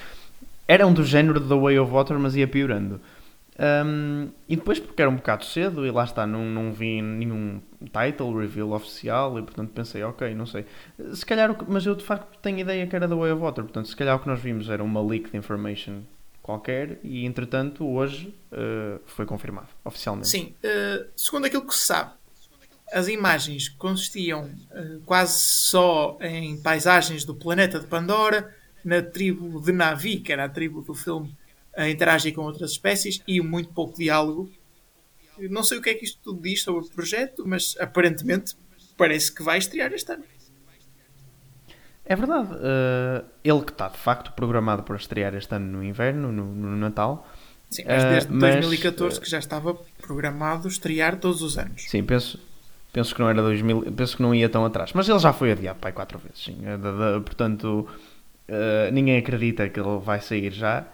Eram 0.66 0.92
do 0.92 1.04
género 1.04 1.40
The 1.40 1.54
Way 1.54 1.78
of 1.78 1.92
Water, 1.92 2.18
mas 2.18 2.34
ia 2.34 2.48
piorando. 2.48 3.00
Um, 3.58 4.30
e 4.48 4.56
depois 4.56 4.80
porque 4.80 5.02
era 5.02 5.10
um 5.10 5.16
bocado 5.16 5.44
cedo 5.44 5.86
e 5.86 5.90
lá 5.90 6.04
está, 6.04 6.26
não, 6.26 6.44
não 6.44 6.72
vi 6.72 7.02
nenhum 7.02 7.60
title 7.84 8.34
reveal 8.38 8.72
oficial 8.72 9.38
e 9.38 9.42
portanto 9.42 9.70
pensei, 9.72 10.02
ok, 10.02 10.34
não 10.34 10.46
sei. 10.46 10.64
Se 11.12 11.24
calhar, 11.24 11.54
mas 11.68 11.84
eu 11.84 11.94
de 11.94 12.04
facto 12.04 12.38
tenho 12.40 12.58
ideia 12.58 12.86
que 12.86 12.96
era 12.96 13.06
The 13.06 13.14
Way 13.14 13.32
of 13.32 13.42
Water, 13.42 13.64
portanto 13.64 13.88
se 13.88 13.96
calhar 13.96 14.16
o 14.16 14.20
que 14.20 14.26
nós 14.26 14.40
vimos 14.40 14.70
era 14.70 14.82
uma 14.82 15.02
leak 15.02 15.30
de 15.30 15.36
information 15.36 16.00
qualquer 16.42 16.98
e 17.04 17.24
entretanto 17.24 17.86
hoje 17.86 18.34
uh, 18.52 19.00
foi 19.06 19.26
confirmado 19.26 19.68
oficialmente. 19.84 20.28
Sim, 20.28 20.54
uh, 20.64 21.06
segundo 21.14 21.44
aquilo 21.44 21.66
que 21.66 21.74
se 21.74 21.84
sabe, 21.84 22.10
as 22.92 23.06
imagens 23.08 23.68
consistiam 23.68 24.44
uh, 24.44 25.00
quase 25.04 25.38
só 25.38 26.18
em 26.20 26.60
paisagens 26.60 27.24
do 27.24 27.34
planeta 27.34 27.78
de 27.78 27.86
Pandora, 27.86 28.54
na 28.84 29.00
tribo 29.00 29.60
de 29.60 29.70
Navi, 29.70 30.18
que 30.18 30.32
era 30.32 30.44
a 30.44 30.48
tribo 30.48 30.82
do 30.82 30.94
filme, 30.94 31.32
a 31.76 31.88
interagir 31.88 32.34
com 32.34 32.42
outras 32.42 32.72
espécies 32.72 33.22
e 33.26 33.40
muito 33.40 33.70
pouco 33.70 33.96
diálogo. 33.96 34.50
Não 35.50 35.62
sei 35.62 35.78
o 35.78 35.82
que 35.82 35.90
é 35.90 35.94
que 35.94 36.04
isto 36.04 36.20
tudo 36.22 36.42
diz 36.42 36.62
sobre 36.62 36.84
o 36.84 36.88
projeto, 36.88 37.44
mas 37.46 37.74
aparentemente 37.80 38.54
parece 38.96 39.34
que 39.34 39.42
vai 39.42 39.58
estrear 39.58 39.92
este 39.92 40.12
ano. 40.12 40.24
É 42.04 42.16
verdade. 42.16 42.48
Uh, 42.52 43.24
ele 43.42 43.62
que 43.62 43.72
está 43.72 43.88
de 43.88 43.98
facto 43.98 44.32
programado 44.32 44.82
para 44.82 44.96
estrear 44.96 45.34
este 45.34 45.54
ano 45.54 45.78
no 45.78 45.84
inverno, 45.84 46.32
no, 46.32 46.44
no 46.44 46.76
Natal. 46.76 47.26
Sim, 47.70 47.84
mas 47.86 48.04
desde 48.04 48.30
uh, 48.30 48.34
mas, 48.34 48.54
2014 48.56 49.20
que 49.20 49.30
já 49.30 49.38
estava 49.38 49.74
programado 50.00 50.68
estrear 50.68 51.16
todos 51.16 51.42
os 51.42 51.56
anos. 51.56 51.84
Sim, 51.88 52.04
penso, 52.04 52.38
penso 52.92 53.14
que 53.14 53.20
não 53.20 53.30
era 53.30 53.40
2000, 53.40 53.92
penso 53.96 54.16
que 54.16 54.22
não 54.22 54.34
ia 54.34 54.48
tão 54.48 54.64
atrás. 54.64 54.92
Mas 54.92 55.08
ele 55.08 55.18
já 55.18 55.32
foi 55.32 55.52
adiado 55.52 55.78
pai 55.78 55.92
quatro 55.92 56.18
vezes, 56.18 56.44
sim. 56.44 56.58
Uh, 56.60 57.20
portanto, 57.22 57.88
ninguém 58.92 59.16
acredita 59.16 59.68
que 59.68 59.80
ele 59.80 59.98
vai 59.98 60.20
sair 60.20 60.52
já. 60.52 60.86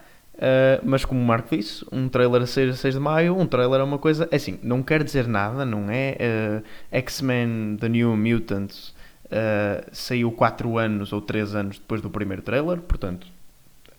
Mas 0.83 1.05
como 1.05 1.19
o 1.21 1.25
Marco 1.25 1.55
disse, 1.55 1.85
um 1.91 2.07
trailer 2.07 2.41
a 2.41 2.47
6, 2.47 2.79
6 2.79 2.93
de 2.93 2.99
maio, 2.99 3.37
um 3.37 3.45
trailer 3.45 3.81
é 3.81 3.83
uma 3.83 3.97
coisa. 3.99 4.27
É 4.31 4.35
assim, 4.35 4.59
não 4.63 4.81
quer 4.81 5.03
dizer 5.03 5.27
nada, 5.27 5.65
não 5.65 5.89
é? 5.89 6.63
X-Men 6.91 7.77
The 7.79 7.89
New 7.89 8.15
Mutants 8.15 8.93
Uh, 9.29 9.85
saiu 9.91 10.31
4 10.31 10.79
anos 10.79 11.13
ou 11.13 11.21
3 11.21 11.53
anos 11.53 11.77
depois 11.77 12.01
do 12.01 12.09
primeiro 12.09 12.41
trailer, 12.41 12.79
portanto, 12.79 13.27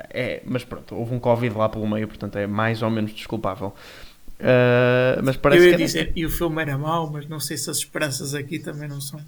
é, 0.08 0.42
mas 0.44 0.64
pronto, 0.64 0.96
houve 0.96 1.14
um 1.14 1.20
Covid 1.20 1.56
lá 1.56 1.68
pelo 1.68 1.86
meio, 1.88 2.08
portanto 2.08 2.36
é 2.36 2.48
mais 2.48 2.82
ou 2.82 2.90
menos 2.90 3.12
desculpável. 3.12 3.72
Uh, 4.40 5.22
mas 5.22 5.36
parece 5.36 5.62
Eu 5.62 5.70
ia 5.70 5.76
que 5.76 5.84
dizer, 5.84 6.12
e 6.16 6.26
o 6.26 6.30
filme 6.30 6.60
era 6.60 6.76
mau, 6.76 7.08
mas 7.08 7.28
não 7.28 7.38
sei 7.38 7.56
se 7.56 7.70
as 7.70 7.76
esperanças 7.76 8.34
aqui 8.34 8.58
também 8.58 8.88
não 8.88 9.00
são 9.00 9.20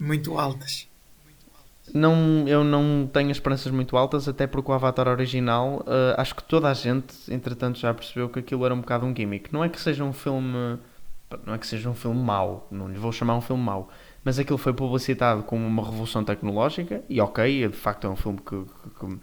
muito 0.00 0.38
altas. 0.38 0.88
Não, 1.94 2.46
eu 2.46 2.62
não 2.62 3.08
tenho 3.12 3.30
esperanças 3.30 3.72
muito 3.72 3.96
altas, 3.96 4.28
até 4.28 4.46
porque 4.46 4.70
o 4.70 4.74
Avatar 4.74 5.08
original, 5.08 5.84
uh, 5.86 6.14
acho 6.16 6.34
que 6.34 6.42
toda 6.42 6.68
a 6.68 6.74
gente, 6.74 7.14
entretanto, 7.28 7.78
já 7.78 7.92
percebeu 7.92 8.28
que 8.28 8.38
aquilo 8.38 8.64
era 8.64 8.74
um 8.74 8.80
bocado 8.80 9.06
um 9.06 9.14
gimmick. 9.14 9.52
Não 9.52 9.64
é 9.64 9.68
que 9.68 9.80
seja 9.80 10.04
um 10.04 10.12
filme, 10.12 10.78
não 11.44 11.54
é 11.54 11.58
que 11.58 11.66
seja 11.66 11.88
um 11.88 11.94
filme 11.94 12.20
mau, 12.20 12.66
não 12.70 12.88
lhe 12.88 12.98
vou 12.98 13.12
chamar 13.12 13.36
um 13.36 13.40
filme 13.40 13.62
mau, 13.62 13.90
mas 14.24 14.38
aquilo 14.38 14.58
foi 14.58 14.72
publicitado 14.72 15.42
como 15.42 15.66
uma 15.66 15.84
revolução 15.84 16.24
tecnológica, 16.24 17.02
e 17.08 17.20
ok, 17.20 17.68
de 17.68 17.76
facto 17.76 18.06
é 18.06 18.10
um 18.10 18.16
filme 18.16 18.38
que, 18.38 18.64
que, 18.64 19.06
que 19.06 19.18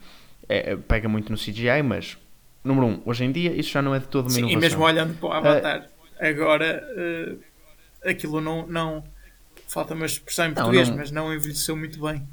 é, 0.49 0.71
é, 0.71 0.75
pega 0.75 1.07
muito 1.07 1.31
no 1.31 1.37
CGI, 1.37 1.83
mas, 1.83 2.17
número 2.63 2.87
um, 2.87 3.01
hoje 3.05 3.25
em 3.25 3.31
dia 3.31 3.53
isso 3.53 3.71
já 3.71 3.81
não 3.81 3.93
é 3.93 3.99
de 3.99 4.07
todo 4.07 4.25
uma 4.25 4.31
Sim, 4.31 4.39
inovação. 4.39 4.59
e 4.59 4.61
mesmo 4.61 4.83
olhando 4.83 5.13
para 5.19 5.29
o 5.29 5.31
Avatar, 5.33 5.81
uh, 5.81 6.25
agora 6.25 6.83
uh, 6.95 8.09
aquilo 8.09 8.41
não, 8.41 8.65
não 8.67 9.03
falta 9.67 9.93
uma 9.93 10.05
expressão 10.05 10.47
em 10.47 10.53
português, 10.53 10.87
não, 10.87 10.95
não, 10.95 11.01
mas 11.01 11.11
não 11.11 11.33
envelheceu 11.33 11.75
muito 11.75 12.01
bem. 12.01 12.27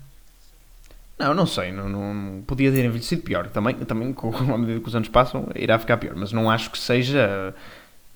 Não, 1.19 1.33
não 1.33 1.47
sei, 1.47 1.71
não, 1.71 1.89
não, 1.89 2.43
podia 2.43 2.73
ter 2.73 2.85
envelhecido 2.85 3.23
pior. 3.23 3.49
Também, 3.49 3.75
também 3.77 4.13
com 4.13 4.29
a 4.37 4.59
medida 4.59 4.81
que 4.81 4.89
os 4.89 4.95
anos 4.95 5.09
passam, 5.09 5.49
irá 5.55 5.79
ficar 5.79 5.97
pior, 5.97 6.15
mas 6.17 6.33
não 6.33 6.51
acho 6.51 6.71
que 6.71 6.79
seja 6.79 7.55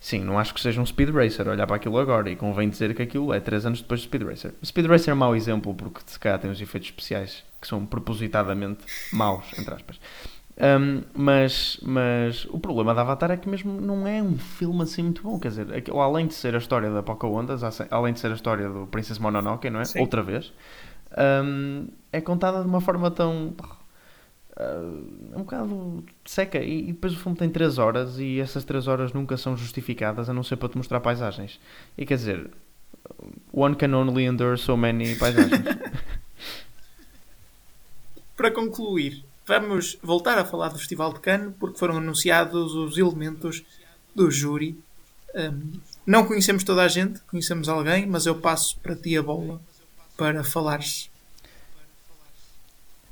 Sim, 0.01 0.21
não 0.21 0.39
acho 0.39 0.55
que 0.55 0.61
seja 0.61 0.81
um 0.81 0.87
Speed 0.87 1.11
Racer 1.11 1.49
olhar 1.49 1.67
para 1.67 1.77
aquilo 1.77 1.99
agora 1.99 2.31
e 2.31 2.37
convém 2.37 2.69
dizer 2.69 2.95
que 2.95 3.03
aquilo 3.03 3.33
é 3.33 3.41
3 3.41 3.67
anos 3.67 3.83
depois 3.83 4.01
do 4.01 4.05
Speed 4.05 4.23
Racer. 4.23 4.55
O 4.63 4.67
Speed 4.67 4.87
Racer 4.87 5.11
é 5.11 5.15
um 5.15 5.19
mau 5.19 5.35
exemplo 5.35 5.75
porque 5.75 6.01
se 6.07 6.19
calhar 6.19 6.39
tem 6.39 6.51
os 6.51 6.61
efeitos 6.61 6.89
especiais 6.89 7.45
que 7.61 7.67
são 7.67 7.85
propositadamente 7.85 8.85
maus, 9.13 9.47
entre 9.59 9.75
aspas. 9.75 9.99
Um, 10.61 11.03
mas, 11.15 11.79
mas 11.83 12.45
o 12.47 12.59
problema 12.59 12.95
da 12.95 13.01
Avatar 13.01 13.31
é 13.33 13.37
que 13.37 13.49
mesmo 13.49 13.81
não 13.81 14.07
é 14.07 14.23
um 14.23 14.39
filme 14.39 14.83
assim 14.83 15.03
muito 15.03 15.23
bom. 15.23 15.39
Quer 15.39 15.49
dizer, 15.49 15.75
aquilo, 15.75 16.01
além 16.01 16.29
de 16.29 16.35
ser 16.35 16.55
a 16.55 16.59
história 16.59 16.91
da 16.91 17.03
Pocahontas, 17.03 17.63
além 17.91 18.13
de 18.13 18.21
ser 18.21 18.31
a 18.31 18.35
história 18.35 18.69
do 18.69 18.87
Princess 18.87 19.19
Mononoke, 19.19 19.69
não 19.69 19.81
é? 19.81 19.85
Sim. 19.85 20.01
Outra 20.01 20.23
vez, 20.23 20.53
um, 21.17 21.89
é 22.13 22.21
contada 22.21 22.61
de 22.61 22.67
uma 22.67 22.81
forma 22.81 23.11
tão 23.11 23.55
uh, 24.59 25.35
um 25.35 25.39
bocado 25.39 26.05
seca. 26.25 26.59
E, 26.59 26.89
e, 26.89 26.93
depois 26.93 27.13
o 27.15 27.19
filme 27.19 27.37
tem 27.37 27.49
3 27.49 27.79
horas 27.79 28.19
e 28.19 28.41
essas 28.41 28.65
3 28.65 28.87
horas 28.89 29.13
nunca 29.13 29.37
são 29.37 29.57
justificadas 29.57 30.29
a 30.29 30.35
não 30.35 30.43
ser 30.43 30.57
para 30.57 30.69
te 30.69 30.77
mostrar 30.77 31.01
paisagens. 31.01 31.59
E 31.97 32.05
quer 32.05 32.17
dizer, 32.17 32.51
one 33.53 33.75
can 33.75 33.95
only 33.95 34.25
endure 34.25 34.59
so 34.59 34.77
many 34.77 35.15
paisagens. 35.19 35.63
para 38.37 38.51
concluir, 38.51 39.25
vamos 39.47 39.99
voltar 40.03 40.39
a 40.39 40.45
falar 40.45 40.69
do 40.69 40.79
Festival 40.79 41.13
de 41.13 41.21
Cannes 41.21 41.55
porque 41.59 41.79
foram 41.79 41.97
anunciados 41.97 42.75
os 42.75 42.99
elementos 42.99 43.65
do 44.15 44.31
júri. 44.31 44.79
Um, 45.35 45.81
não 46.07 46.25
conhecemos 46.25 46.65
toda 46.65 46.83
a 46.83 46.89
gente, 46.89 47.21
conhecemos 47.23 47.69
alguém, 47.69 48.07
mas 48.07 48.25
eu 48.25 48.37
passo 48.37 48.79
para 48.81 48.97
ti 48.97 49.17
a 49.17 49.23
bola 49.23 49.61
para 50.19 50.45
falares 50.45 51.11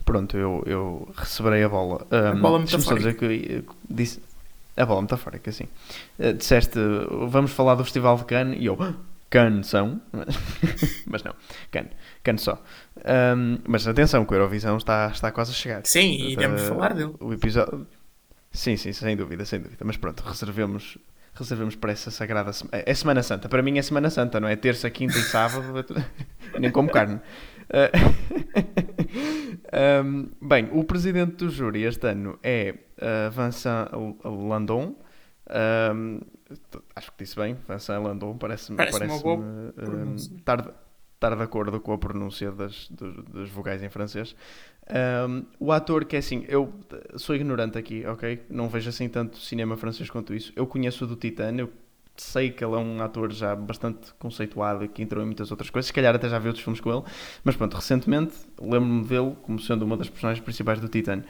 pronto, 0.06 0.36
eu, 0.36 0.62
eu 0.64 1.08
receberei 1.16 1.64
a 1.64 1.68
bola. 1.68 2.06
Um, 2.10 2.28
a 2.28 2.34
bola 2.34 2.58
metafórica. 2.60 3.12
que 3.12 3.64
disse, 3.90 4.22
a 4.76 4.86
bola 4.86 5.02
metafórica, 5.02 5.52
sim. 5.52 5.68
Uh, 6.18 6.32
disseste, 6.32 6.78
vamos 7.28 7.50
falar 7.50 7.74
do 7.74 7.84
Festival 7.84 8.16
de 8.16 8.24
Cannes, 8.24 8.58
e 8.58 8.66
eu, 8.66 8.78
ah, 8.80 8.94
Cannes 9.28 9.66
são, 9.66 10.00
mas 11.06 11.22
não, 11.24 11.34
Cannes, 11.70 11.90
Cannes 12.22 12.42
só. 12.42 12.62
Um, 12.96 13.58
mas 13.66 13.86
atenção, 13.86 14.24
que 14.24 14.32
a 14.32 14.36
Eurovisão 14.36 14.76
está, 14.76 15.08
está 15.12 15.32
quase 15.32 15.50
a 15.50 15.54
chegar. 15.54 15.84
Sim, 15.84 16.28
iremos 16.28 16.62
uh, 16.62 16.66
falar 16.68 16.94
dele. 16.94 17.12
O 17.18 17.32
episódio... 17.32 17.86
Sim, 18.52 18.76
sim, 18.76 18.92
sem 18.92 19.16
dúvida, 19.16 19.44
sem 19.44 19.60
dúvida. 19.60 19.84
Mas 19.84 19.98
pronto, 19.98 20.22
reservemos, 20.22 20.96
reservemos 21.38 21.76
para 21.76 21.92
essa 21.92 22.10
sagrada 22.10 22.52
semana. 22.52 22.82
É 22.86 22.94
Semana 22.94 23.22
Santa. 23.22 23.48
Para 23.48 23.62
mim 23.62 23.78
é 23.78 23.82
Semana 23.82 24.10
Santa, 24.10 24.40
não 24.40 24.48
é? 24.48 24.56
Terça, 24.56 24.90
quinta 24.90 25.18
e 25.18 25.22
sábado. 25.22 25.84
Nem 26.58 26.70
como 26.70 26.90
carne. 26.90 27.20
um, 30.04 30.28
bem, 30.46 30.68
o 30.72 30.84
presidente 30.84 31.36
do 31.36 31.50
júri 31.50 31.82
este 31.82 32.06
ano 32.08 32.38
é 32.42 32.74
uh, 32.98 33.30
Vincent 33.30 33.88
Landon. 34.24 34.96
Um, 35.48 36.20
acho 36.94 37.12
que 37.12 37.24
disse 37.24 37.36
bem, 37.36 37.56
Vincent 37.68 38.02
Landon, 38.02 38.36
parece-me 38.36 38.76
parece 38.76 38.98
parece 38.98 39.26
um, 39.26 40.14
estar, 40.14 40.72
estar 41.16 41.34
de 41.34 41.42
acordo 41.42 41.80
com 41.80 41.92
a 41.92 41.98
pronúncia 41.98 42.52
das, 42.52 42.88
dos, 42.90 43.24
das 43.24 43.48
vogais 43.48 43.82
em 43.82 43.88
francês. 43.88 44.36
Um, 45.28 45.44
o 45.58 45.72
ator, 45.72 46.04
que 46.04 46.14
é 46.14 46.20
assim, 46.20 46.44
eu 46.46 46.72
sou 47.16 47.34
ignorante 47.34 47.76
aqui, 47.76 48.06
ok? 48.06 48.44
Não 48.48 48.68
vejo 48.68 48.88
assim 48.88 49.08
tanto 49.08 49.38
cinema 49.38 49.76
francês 49.76 50.08
quanto 50.08 50.32
isso. 50.32 50.52
Eu 50.54 50.66
conheço 50.66 51.06
do 51.06 51.16
Titã, 51.16 51.52
eu 51.56 51.72
sei 52.16 52.50
que 52.50 52.64
ele 52.64 52.74
é 52.74 52.78
um 52.78 53.02
ator 53.02 53.32
já 53.32 53.54
bastante 53.54 54.12
conceituado 54.18 54.84
e 54.84 54.88
que 54.88 55.02
entrou 55.02 55.22
em 55.22 55.26
muitas 55.26 55.50
outras 55.50 55.68
coisas, 55.70 55.88
se 55.88 55.92
calhar 55.92 56.14
até 56.14 56.28
já 56.28 56.38
vi 56.38 56.48
outros 56.48 56.64
filmes 56.64 56.80
com 56.80 56.90
ele, 56.90 57.02
mas 57.44 57.56
pronto, 57.56 57.74
recentemente 57.74 58.34
lembro-me 58.60 59.04
dele 59.04 59.36
como 59.42 59.58
sendo 59.58 59.84
uma 59.84 59.96
das 59.96 60.08
personagens 60.08 60.42
principais 60.42 60.80
do 60.80 60.88
Titan. 60.88 61.22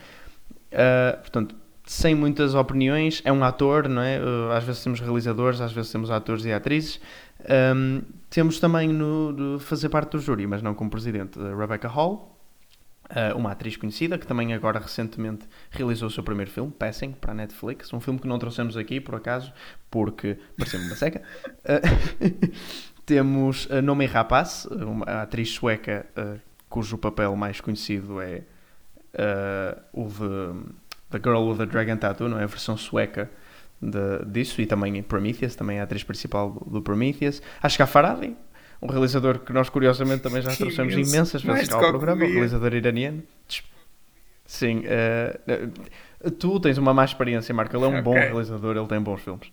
Uh, 0.73 1.21
portanto, 1.21 1.57
sem 1.85 2.15
muitas 2.15 2.55
opiniões, 2.55 3.23
é 3.25 3.33
um 3.33 3.43
ator, 3.45 3.89
não 3.89 4.03
é? 4.03 4.21
Uh, 4.21 4.51
às 4.51 4.65
vezes 4.65 4.83
temos 4.83 5.01
realizadores, 5.01 5.61
às 5.61 5.73
vezes 5.73 5.91
temos 5.91 6.11
atores 6.11 6.45
e 6.45 6.53
atrizes. 6.53 7.01
Um, 7.41 8.03
temos 8.31 8.59
também 8.59 8.89
no, 8.89 9.33
de 9.59 9.65
fazer 9.65 9.89
parte 9.89 10.13
do 10.13 10.19
júri, 10.19 10.47
mas 10.47 10.63
não 10.63 10.75
como 10.75 10.91
presidente, 10.91 11.39
Rebecca 11.39 11.89
Hall, 11.89 12.37
Uh, 13.09 13.39
uma 13.39 13.53
atriz 13.53 13.77
conhecida 13.77 14.19
que 14.19 14.27
também 14.27 14.53
agora 14.53 14.81
recentemente 14.81 15.47
realizou 15.71 16.09
o 16.09 16.11
seu 16.11 16.25
primeiro 16.25 16.51
filme, 16.51 16.73
Passing, 16.73 17.13
para 17.13 17.31
a 17.31 17.35
Netflix. 17.37 17.93
Um 17.93 18.01
filme 18.01 18.19
que 18.19 18.27
não 18.27 18.37
trouxemos 18.37 18.77
aqui, 18.77 19.01
por 19.01 19.15
acaso, 19.15 19.53
porque 19.89 20.37
pareceu-me 20.59 20.87
uma 20.87 20.97
seca. 20.97 21.23
Uh, 21.61 22.51
temos 23.07 23.69
a 23.71 23.81
Nome 23.81 24.07
Rapaz, 24.07 24.67
uma 24.67 25.23
atriz 25.23 25.51
sueca 25.51 26.05
uh, 26.19 26.41
cujo 26.69 26.99
papel 26.99 27.37
mais 27.37 27.61
conhecido 27.61 28.21
é 28.21 28.43
o 29.93 30.09
de 30.09 30.75
The 31.11 31.19
Girl 31.19 31.49
with 31.49 31.59
the 31.59 31.67
Dragon 31.67 31.97
Tattoo, 31.97 32.29
não 32.29 32.41
é? 32.41 32.43
A 32.43 32.47
versão 32.47 32.77
sueca 32.77 33.31
de, 33.81 34.25
disso 34.27 34.61
e 34.61 34.67
também 34.67 35.03
Prometheus, 35.03 35.55
também 35.55 35.79
é 35.79 35.81
a 35.81 35.85
atriz 35.85 36.03
principal 36.03 36.51
do, 36.51 36.71
do 36.71 36.83
Prometheus. 36.83 37.43
Acho 37.63 37.77
que 37.77 37.83
a 37.83 37.87
Faradi, 37.87 38.37
um 38.81 38.89
realizador 38.89 39.39
que 39.41 39.53
nós 39.53 39.69
curiosamente 39.69 40.23
também 40.23 40.43
já 40.43 40.55
trouxemos 40.55 40.95
imensas 40.95 41.43
vezes 41.43 41.73
ao 41.73 41.81
programa, 41.81 42.25
um 42.25 42.29
realizador 42.29 42.75
iraniano. 42.75 43.23
Sim, 44.45 44.85
uh, 44.87 46.31
tu 46.39 46.61
tens 46.61 46.79
uma 46.79 46.95
má 46.95 47.05
experiência, 47.05 47.53
Marco. 47.55 47.77
Ele 47.77 47.85
é 47.85 47.89
um 47.89 47.91
okay. 47.91 48.03
bom 48.03 48.13
realizador, 48.13 48.77
ele 48.77 48.87
tem 48.87 49.01
bons 49.01 49.21
filmes. 49.21 49.51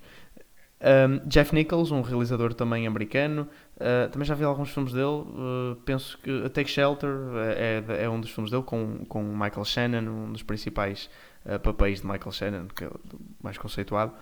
Um, 0.84 1.26
Jeff 1.30 1.56
Nichols, 1.56 1.92
um 1.92 2.02
realizador 2.02 2.54
também 2.54 2.86
americano, 2.86 3.48
uh, 3.78 4.10
também 4.12 4.28
já 4.28 4.36
vi 4.36 4.44
alguns 4.44 4.70
filmes 4.70 4.92
dele. 4.92 5.06
Uh, 5.06 5.76
penso 5.86 6.18
que 6.18 6.50
Take 6.50 6.70
Shelter 6.70 7.10
é, 7.58 7.84
é, 7.88 8.04
é, 8.04 8.10
um 8.10 8.20
dos 8.20 8.30
filmes 8.30 8.52
dele 8.52 8.64
com, 8.64 9.06
com 9.08 9.24
Michael 9.24 9.64
Shannon, 9.64 10.26
um 10.26 10.32
dos 10.34 10.44
principais 10.44 11.10
uh, 11.46 11.60
papéis 11.60 12.02
de 12.02 12.08
Michael 12.08 12.32
Shannon, 12.32 12.68
que 12.68 12.84
é 12.84 12.88
o 12.88 13.00
mais 13.42 13.58
conceituado. 13.58 14.14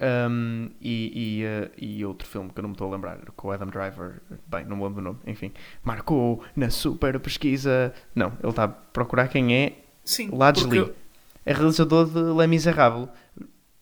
Um, 0.00 0.70
e, 0.80 1.44
e, 1.78 1.98
e, 1.98 2.04
outro 2.04 2.26
filme 2.26 2.48
que 2.50 2.58
eu 2.58 2.62
não 2.62 2.70
me 2.70 2.74
estou 2.74 2.88
a 2.88 2.92
lembrar, 2.92 3.18
com 3.36 3.48
o 3.48 3.50
Adam 3.50 3.68
Driver, 3.68 4.22
bem, 4.46 4.64
não 4.64 4.76
me 4.76 4.84
lembro 4.84 5.02
do 5.02 5.02
nome, 5.02 5.18
enfim, 5.26 5.52
marcou 5.84 6.42
na 6.56 6.70
super 6.70 7.20
pesquisa. 7.20 7.92
Não, 8.14 8.32
ele 8.42 8.50
está 8.50 8.64
a 8.64 8.68
procurar 8.68 9.28
quem 9.28 9.54
é 9.54 9.84
Sim, 10.04 10.30
Ladsley. 10.32 10.80
Porque... 10.80 11.02
É 11.44 11.52
realizador 11.52 12.06
de 12.06 12.20
Les 12.20 12.48
Miserables. 12.48 13.08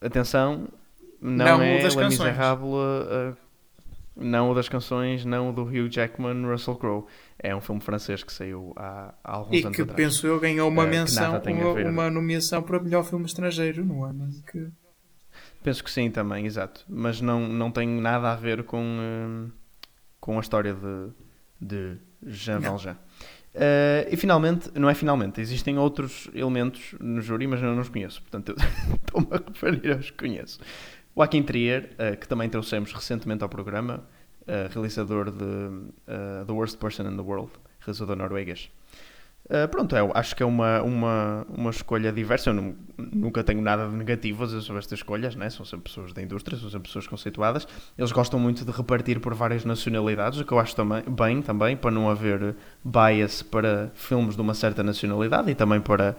Atenção, 0.01 0.67
não, 1.21 1.45
não 1.45 1.63
é 1.63 1.83
Les 1.83 1.95
Miserables, 1.95 2.73
uh, 2.73 3.37
não 4.21 4.51
o 4.51 4.55
das 4.55 4.69
canções, 4.69 5.25
não 5.25 5.51
o 5.51 5.53
do 5.53 5.63
Hugh 5.63 5.91
Jackman, 5.91 6.45
Russell 6.45 6.77
Crowe. 6.77 7.07
É 7.39 7.55
um 7.55 7.61
filme 7.61 7.81
francês 7.81 8.23
que 8.23 8.33
saiu 8.33 8.73
há, 8.77 9.15
há 9.25 9.33
alguns 9.33 9.59
e 9.59 9.65
anos 9.65 9.77
que 9.77 9.83
atrás. 9.83 9.97
penso 9.97 10.27
eu 10.27 10.39
ganhou 10.39 10.69
uma 10.69 10.85
uh, 10.85 10.89
menção, 10.89 11.41
uma, 11.41 11.91
uma, 11.91 12.11
nomeação 12.11 12.63
para 12.63 12.79
melhor 12.79 13.05
filme 13.05 13.25
estrangeiro 13.25 13.85
no 13.85 14.05
ano. 14.05 14.29
Que... 14.51 14.69
Penso 15.63 15.83
que 15.83 15.91
sim 15.91 16.11
também, 16.11 16.47
exato. 16.47 16.85
Mas 16.89 17.21
não, 17.21 17.49
não 17.49 17.71
tem 17.71 17.89
nada 17.89 18.33
a 18.33 18.37
ver 18.37 18.63
com, 18.65 18.99
uh, 18.99 19.53
com 20.21 20.37
a 20.37 20.41
história 20.41 20.75
de, 20.75 21.11
de 21.61 21.99
Jean 22.27 22.61
Valjean. 22.61 22.97
Uh, 23.53 24.07
e 24.09 24.17
finalmente, 24.17 24.71
não 24.79 24.89
é 24.89 24.95
finalmente, 24.95 25.41
existem 25.41 25.77
outros 25.77 26.31
elementos 26.33 26.95
no 27.01 27.21
júri, 27.21 27.49
mas 27.49 27.61
eu 27.61 27.75
não 27.75 27.81
os 27.81 27.89
conheço, 27.89 28.23
portanto 28.23 28.55
estou-me 28.95 29.27
a 29.33 29.43
referir 29.45 29.93
aos 29.93 30.11
que 30.11 30.17
conheço. 30.17 30.61
Joaquim 31.17 31.43
Trier, 31.43 31.91
uh, 31.95 32.17
que 32.17 32.27
também 32.27 32.49
trouxemos 32.49 32.93
recentemente 32.93 33.43
ao 33.43 33.49
programa, 33.49 34.05
uh, 34.43 34.73
realizador 34.73 35.31
de 35.31 35.93
The 36.47 36.53
Worst 36.53 36.79
Person 36.79 37.11
in 37.11 37.17
the 37.17 37.23
World, 37.23 37.51
realizador 37.81 38.17
norueguês. 38.17 38.71
Uh, 39.51 39.67
pronto, 39.69 39.97
é, 39.97 40.11
acho 40.15 40.37
que 40.37 40.45
é 40.45 40.47
uma, 40.47 40.81
uma, 40.81 41.45
uma 41.49 41.71
escolha 41.71 42.13
diversa. 42.13 42.51
Eu 42.51 42.55
não, 42.55 42.75
nunca 42.97 43.43
tenho 43.43 43.61
nada 43.61 43.89
de 43.89 43.97
negativo 43.97 44.47
sobre 44.47 44.79
estas 44.79 45.01
escolhas, 45.01 45.35
né? 45.35 45.51
são 45.51 45.67
sempre 45.67 45.91
pessoas 45.91 46.13
da 46.13 46.23
indústria, 46.23 46.57
são 46.57 46.71
sempre 46.71 46.87
pessoas 46.87 47.09
conceituadas. 47.09 47.67
Eles 47.99 48.13
gostam 48.13 48.39
muito 48.39 48.65
de 48.65 48.71
repartir 48.71 49.19
por 49.19 49.35
várias 49.35 49.65
nacionalidades, 49.65 50.39
o 50.39 50.45
que 50.45 50.53
eu 50.53 50.59
acho 50.61 50.77
também, 50.77 51.03
bem 51.03 51.43
também, 51.43 51.77
para 51.77 51.91
não 51.91 52.09
haver 52.09 52.55
bias 52.85 53.43
para 53.43 53.91
filmes 53.95 54.37
de 54.37 54.41
uma 54.41 54.55
certa 54.55 54.85
nacionalidade 54.85 55.51
e 55.51 55.55
também 55.57 55.81
para 55.81 56.17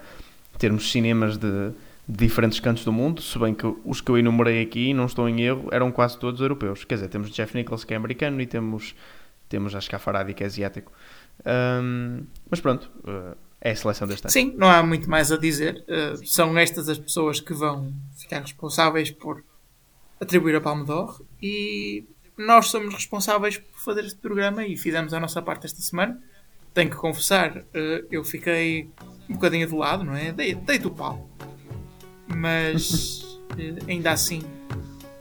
termos 0.57 0.91
cinemas 0.91 1.37
de, 1.37 1.71
de 2.07 2.17
diferentes 2.17 2.59
cantos 2.59 2.83
do 2.83 2.91
mundo. 2.91 3.21
Se 3.21 3.37
bem 3.39 3.53
que 3.53 3.65
os 3.85 4.01
que 4.01 4.09
eu 4.09 4.17
enumerei 4.17 4.61
aqui, 4.61 4.93
não 4.93 5.05
estou 5.05 5.27
em 5.29 5.41
erro, 5.41 5.69
eram 5.71 5.91
quase 5.91 6.17
todos 6.17 6.41
europeus. 6.41 6.83
Quer 6.83 6.95
dizer, 6.95 7.07
temos 7.09 7.31
Jeff 7.31 7.55
Nichols 7.55 7.83
que 7.83 7.93
é 7.93 7.97
americano 7.97 8.41
e 8.41 8.45
temos, 8.45 8.95
temos 9.47 9.75
acho 9.75 9.89
que 9.89 9.95
a 9.95 9.99
Faradi 9.99 10.33
que 10.33 10.43
é 10.43 10.47
asiático. 10.47 10.91
Um, 11.45 12.25
mas 12.49 12.59
pronto, 12.59 12.91
uh, 13.03 13.35
é 13.59 13.71
a 13.71 13.75
seleção 13.75 14.07
deste 14.07 14.25
ano. 14.25 14.31
Sim, 14.31 14.53
não 14.57 14.69
há 14.69 14.83
muito 14.83 15.09
mais 15.09 15.31
a 15.31 15.37
dizer. 15.37 15.83
Uh, 15.87 16.25
são 16.25 16.57
estas 16.57 16.89
as 16.89 16.97
pessoas 16.97 17.39
que 17.39 17.53
vão 17.53 17.93
ficar 18.17 18.41
responsáveis 18.41 19.11
por 19.11 19.43
atribuir 20.19 20.55
a 20.55 20.61
Palme 20.61 20.85
d'Or 20.85 21.23
e 21.41 22.05
nós 22.37 22.67
somos 22.67 22.93
responsáveis 22.93 23.57
por 23.57 23.79
fazer 23.79 24.05
este 24.05 24.19
programa 24.19 24.65
e 24.65 24.77
fizemos 24.77 25.13
a 25.13 25.19
nossa 25.19 25.41
parte 25.41 25.65
esta 25.65 25.81
semana. 25.81 26.21
Tenho 26.73 26.89
que 26.89 26.95
confessar, 26.95 27.57
uh, 27.57 28.07
eu 28.09 28.23
fiquei 28.23 28.89
um 29.29 29.33
bocadinho 29.33 29.67
do 29.67 29.77
lado, 29.77 30.03
não 30.03 30.15
é? 30.15 30.31
Deito 30.31 30.87
o 30.87 30.91
pau. 30.91 31.29
Mas 32.35 33.39
ainda 33.87 34.11
assim 34.11 34.41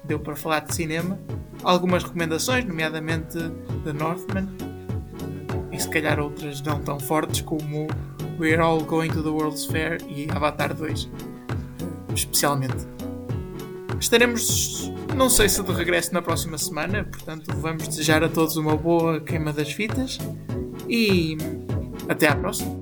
deu 0.04 0.18
para 0.18 0.36
falar 0.36 0.60
de 0.60 0.74
cinema. 0.74 1.18
Algumas 1.62 2.02
recomendações, 2.02 2.64
nomeadamente 2.64 3.38
The 3.84 3.92
Northman, 3.92 4.48
se 5.80 5.88
calhar 5.88 6.20
outras 6.20 6.60
não 6.60 6.78
tão 6.80 7.00
fortes 7.00 7.40
como 7.40 7.88
We're 8.38 8.60
All 8.60 8.82
Going 8.82 9.08
to 9.08 9.22
the 9.22 9.30
World's 9.30 9.64
Fair 9.64 9.98
e 10.08 10.28
Avatar 10.30 10.74
2, 10.74 11.08
especialmente. 12.14 12.86
Estaremos, 13.98 14.92
não 15.16 15.30
sei 15.30 15.48
se 15.48 15.62
de 15.62 15.72
regresso 15.72 16.12
na 16.12 16.20
próxima 16.20 16.58
semana, 16.58 17.04
portanto 17.04 17.54
vamos 17.56 17.88
desejar 17.88 18.22
a 18.22 18.28
todos 18.28 18.56
uma 18.56 18.76
boa 18.76 19.20
queima 19.20 19.52
das 19.52 19.72
fitas 19.72 20.18
e 20.88 21.36
até 22.08 22.28
à 22.28 22.36
próxima. 22.36 22.79